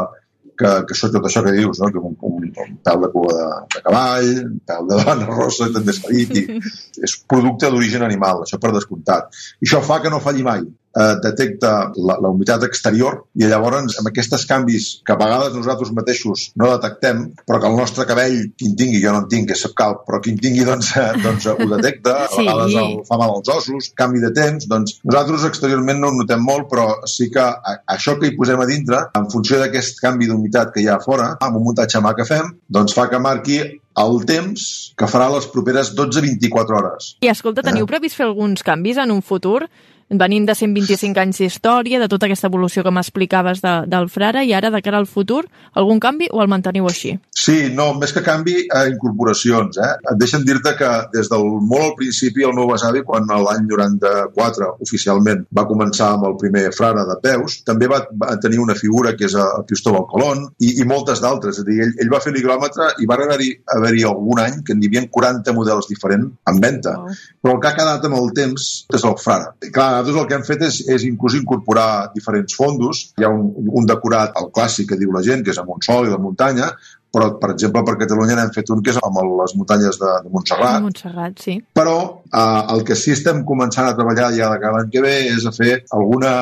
que, 0.59 0.73
que 0.89 0.97
això, 0.97 1.13
tot 1.13 1.29
això 1.29 1.45
que 1.45 1.53
dius, 1.59 1.83
no? 1.83 1.93
que 1.93 2.01
un 2.01 2.17
pèl 2.55 3.01
de 3.05 3.11
cua 3.13 3.37
de, 3.37 3.47
de 3.75 3.83
cavall, 3.85 4.33
pèl 4.69 4.91
de 4.91 5.01
dona 5.05 5.31
rossa, 5.31 5.71
també 5.75 5.95
s'ha 5.97 6.13
dit, 6.13 6.37
i 6.41 6.61
és 7.09 7.17
producte 7.31 7.71
d'origen 7.71 8.05
animal, 8.07 8.45
això 8.45 8.61
per 8.63 8.75
descomptat. 8.77 9.33
I 9.61 9.69
això 9.69 9.83
fa 9.85 10.01
que 10.05 10.13
no 10.13 10.23
falli 10.25 10.47
mai. 10.47 10.65
Eh, 10.99 11.15
detecta 11.23 11.93
la, 11.95 12.17
la 12.19 12.31
humitat 12.33 12.65
exterior 12.67 13.21
i 13.39 13.47
llavors 13.47 13.99
amb 14.01 14.09
aquests 14.11 14.47
canvis 14.51 14.87
que 15.07 15.13
a 15.15 15.19
vegades 15.21 15.55
nosaltres 15.55 15.93
mateixos 15.95 16.49
no 16.59 16.73
detectem, 16.73 17.21
però 17.47 17.61
que 17.63 17.69
el 17.71 17.77
nostre 17.79 18.07
cabell, 18.09 18.39
qui 18.59 18.67
en 18.67 18.75
tingui, 18.81 18.99
jo 19.05 19.13
no 19.15 19.21
en 19.23 19.29
tinc, 19.31 19.47
que 19.51 19.55
és 19.55 19.63
calp, 19.79 20.01
però 20.09 20.19
qui 20.25 20.33
en 20.35 20.41
tingui 20.43 20.65
doncs, 20.67 20.91
eh, 20.99 21.13
doncs 21.23 21.47
ho 21.53 21.69
detecta, 21.77 22.15
a 22.25 22.31
vegades 22.41 22.75
el, 22.83 22.97
fa 23.07 23.19
mal 23.21 23.37
als 23.37 23.51
ossos, 23.55 23.93
canvi 24.01 24.25
de 24.25 24.33
temps, 24.35 24.67
doncs 24.71 24.97
nosaltres 25.05 25.45
exteriorment 25.47 26.03
no 26.03 26.11
ho 26.11 26.17
notem 26.17 26.43
molt, 26.43 26.67
però 26.73 26.89
sí 27.07 27.29
que 27.35 27.45
a, 27.45 27.77
això 27.95 28.17
que 28.19 28.33
hi 28.33 28.35
posem 28.39 28.65
a 28.65 28.67
dintre, 28.67 29.05
en 29.21 29.29
funció 29.31 29.61
d'aquest 29.63 30.01
canvi 30.03 30.27
d'humitat 30.27 30.73
que 30.75 30.83
hi 30.83 30.89
ha 30.91 30.97
a 30.97 31.05
fora, 31.05 31.29
amb 31.39 31.61
un 31.61 31.69
muntatge 31.69 32.03
mà 32.03 32.17
que 32.19 32.27
fem, 32.27 32.49
doncs 32.67 32.97
fa 32.97 33.07
que 33.13 33.21
marqui 33.23 33.61
el 33.99 34.19
temps 34.27 34.65
que 34.99 35.07
farà 35.11 35.29
les 35.37 35.47
properes 35.53 35.93
12-24 35.95 36.81
hores. 36.81 37.13
I 37.23 37.31
escolta, 37.31 37.63
teniu 37.67 37.87
previst 37.87 38.19
fer 38.19 38.27
alguns 38.27 38.67
canvis 38.67 38.99
en 39.05 39.15
un 39.15 39.23
futur? 39.23 39.69
Venim 40.09 40.47
de 40.49 40.55
125 40.57 41.21
anys 41.21 41.43
d'història, 41.43 41.99
de 42.01 42.09
tota 42.09 42.25
aquesta 42.27 42.49
evolució 42.49 42.83
que 42.85 42.93
m'explicaves 42.95 43.61
de, 43.61 43.75
del 43.93 44.09
frare, 44.09 44.45
i 44.49 44.55
ara, 44.57 44.71
de 44.73 44.81
cara 44.85 44.97
al 44.97 45.07
futur, 45.07 45.43
algun 45.77 46.01
canvi 46.01 46.31
o 46.33 46.41
el 46.41 46.49
manteniu 46.49 46.89
així? 46.89 47.13
Sí, 47.37 47.69
no, 47.75 47.91
més 48.01 48.15
que 48.17 48.23
canvi, 48.25 48.55
eh, 48.65 48.85
incorporacions. 48.89 49.77
Eh? 49.77 49.91
Et 50.13 50.21
deixen 50.21 50.47
dir-te 50.49 50.73
que 50.79 50.89
des 51.13 51.29
del 51.29 51.45
molt 51.61 51.91
al 51.91 51.95
principi 51.99 52.47
el 52.47 52.57
meu 52.57 52.71
besavi, 52.71 53.05
quan 53.05 53.29
l'any 53.29 53.67
94 53.69 54.71
oficialment 54.87 55.45
va 55.55 55.67
començar 55.69 56.15
amb 56.15 56.25
el 56.31 56.39
primer 56.41 56.65
frare 56.77 57.05
de 57.09 57.19
peus, 57.23 57.61
també 57.69 57.91
va, 57.91 58.01
va 58.17 58.39
tenir 58.41 58.63
una 58.65 58.77
figura 58.79 59.13
que 59.19 59.29
és 59.29 59.37
el 59.37 59.67
Cristóbal 59.69 60.09
Colón 60.09 60.47
i, 60.59 60.79
i 60.81 60.89
moltes 60.89 61.21
d'altres. 61.21 61.59
És 61.59 61.67
a 61.67 61.69
dir, 61.69 61.83
ell, 61.85 61.95
ell 62.01 62.13
va 62.13 62.23
fer 62.25 62.33
l'higròmetre 62.33 62.95
i 63.03 63.09
va 63.09 63.21
haver-hi 63.21 63.51
haver 63.77 63.95
algun 64.09 64.41
any 64.41 64.63
que 64.65 64.77
n'hi 64.77 64.89
havia 64.89 65.05
40 65.13 65.55
models 65.57 65.93
diferents 65.93 66.33
en 66.49 66.65
venda. 66.65 66.97
Wow. 66.97 67.21
Però 67.43 67.55
el 67.55 67.63
que 67.63 67.71
ha 67.71 67.77
quedat 67.77 68.09
amb 68.09 68.19
el 68.19 68.33
temps 68.37 68.69
és 68.95 69.05
el 69.05 69.17
frare. 69.21 69.53
I 69.65 69.73
clar, 69.75 69.98
nosaltres 69.99 70.23
el 70.23 70.29
que 70.31 70.37
hem 70.39 70.47
fet 70.47 70.63
és, 70.69 70.81
és 70.95 71.07
inclús 71.09 71.37
incorporar 71.39 71.89
diferents 72.15 72.55
fondos. 72.55 73.09
Hi 73.19 73.27
ha 73.27 73.33
un, 73.35 73.51
un 73.81 73.89
decorat, 73.89 74.37
el 74.41 74.53
clàssic 74.55 74.93
que 74.93 75.01
diu 75.01 75.13
la 75.15 75.25
gent, 75.27 75.45
que 75.45 75.55
és 75.55 75.61
amb 75.61 75.75
un 75.75 75.85
sol 75.85 76.09
i 76.09 76.15
de 76.15 76.21
muntanya, 76.23 76.71
però, 77.13 77.31
per 77.41 77.53
exemple, 77.55 77.83
per 77.87 77.97
Catalunya 78.03 78.37
n'hem 78.37 78.51
fet 78.53 78.71
un 78.75 78.83
que 78.85 78.93
és 78.93 78.99
amb 79.01 79.21
les 79.41 79.55
muntanyes 79.57 79.97
de, 80.01 80.11
de 80.25 80.33
Montserrat, 80.33 80.83
Montserrat, 80.85 81.39
sí. 81.41 81.57
però 81.75 81.97
eh, 82.29 82.75
el 82.75 82.85
que 82.89 82.97
sí 83.01 83.15
estem 83.17 83.41
començant 83.49 83.89
a 83.89 83.97
treballar 83.97 84.29
ja 84.37 84.51
de 84.53 84.61
cada 84.61 84.83
any 84.83 84.93
que 84.93 85.05
ve 85.05 85.15
és 85.31 85.47
a 85.49 85.55
fer 85.57 85.79
alguna 85.97 86.35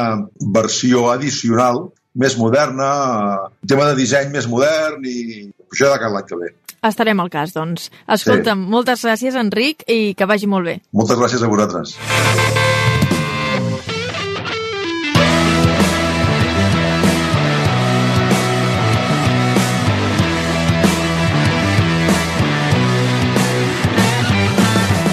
versió 0.58 1.06
addicional 1.12 1.84
més 2.18 2.36
moderna, 2.40 2.90
eh, 3.46 3.66
tema 3.70 3.90
de 3.92 3.98
disseny 4.00 4.32
més 4.34 4.50
modern 4.50 5.06
i 5.06 5.46
això 5.70 5.92
de 5.92 6.00
cada 6.02 6.14
l'any 6.16 6.30
que 6.32 6.42
ve. 6.42 6.52
Estarem 6.86 7.22
al 7.22 7.30
cas, 7.32 7.54
doncs. 7.54 7.88
Escolta'm, 8.18 8.66
moltes 8.70 9.02
gràcies, 9.06 9.38
Enric, 9.38 9.86
i 9.90 10.14
que 10.18 10.28
vagi 10.28 10.50
molt 10.50 10.70
bé. 10.70 10.78
Moltes 10.94 11.18
gràcies 11.18 11.42
a 11.42 11.50
vosaltres. 11.50 11.96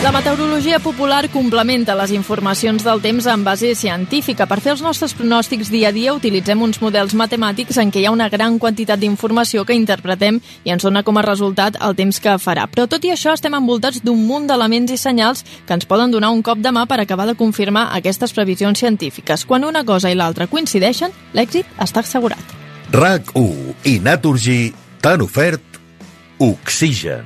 La 0.04 0.12
meteorologia 0.12 0.82
popular 0.84 1.30
complementa 1.32 1.94
les 1.96 2.12
informacions 2.12 2.84
del 2.84 3.00
temps 3.00 3.24
en 3.32 3.44
base 3.46 3.70
científica. 3.74 4.44
Per 4.52 4.58
fer 4.60 4.74
els 4.74 4.82
nostres 4.84 5.14
pronòstics 5.16 5.70
dia 5.72 5.94
a 5.94 5.96
dia 5.96 6.12
utilitzem 6.12 6.60
uns 6.60 6.82
models 6.84 7.14
matemàtics 7.16 7.78
en 7.80 7.88
què 7.88 8.02
hi 8.02 8.08
ha 8.10 8.12
una 8.12 8.28
gran 8.28 8.58
quantitat 8.60 9.00
d'informació 9.00 9.64
que 9.64 9.78
interpretem 9.80 10.42
i 10.68 10.74
ens 10.76 10.84
dona 10.84 11.06
com 11.08 11.16
a 11.16 11.24
resultat 11.24 11.78
el 11.80 11.96
temps 11.96 12.20
que 12.20 12.34
farà. 12.36 12.66
Però 12.68 12.84
tot 12.92 13.08
i 13.08 13.14
això 13.14 13.32
estem 13.32 13.56
envoltats 13.56 14.02
d'un 14.04 14.26
munt 14.28 14.50
d'elements 14.50 14.92
i 14.92 14.98
senyals 15.00 15.46
que 15.64 15.78
ens 15.78 15.88
poden 15.88 16.12
donar 16.12 16.34
un 16.36 16.44
cop 16.44 16.60
de 16.60 16.74
mà 16.76 16.84
per 16.84 17.00
acabar 17.00 17.30
de 17.30 17.38
confirmar 17.40 17.86
aquestes 17.96 18.36
previsions 18.36 18.84
científiques. 18.84 19.46
Quan 19.48 19.64
una 19.64 19.86
cosa 19.88 20.12
i 20.12 20.18
l'altra 20.20 20.50
coincideixen, 20.52 21.16
l'èxit 21.32 21.80
està 21.80 22.04
assegurat. 22.04 22.44
RAC1 22.92 23.88
i 23.88 23.96
Naturgy 24.04 24.74
t'han 25.00 25.24
ofert 25.24 25.80
Oxigen, 26.44 27.24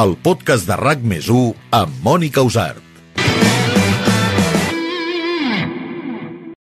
el 0.00 0.14
podcast 0.24 0.64
de 0.68 0.76
RAC 0.80 1.02
més 1.04 1.28
1 1.28 1.52
amb 1.82 2.00
Mònica 2.06 2.44
Usart. 2.48 2.81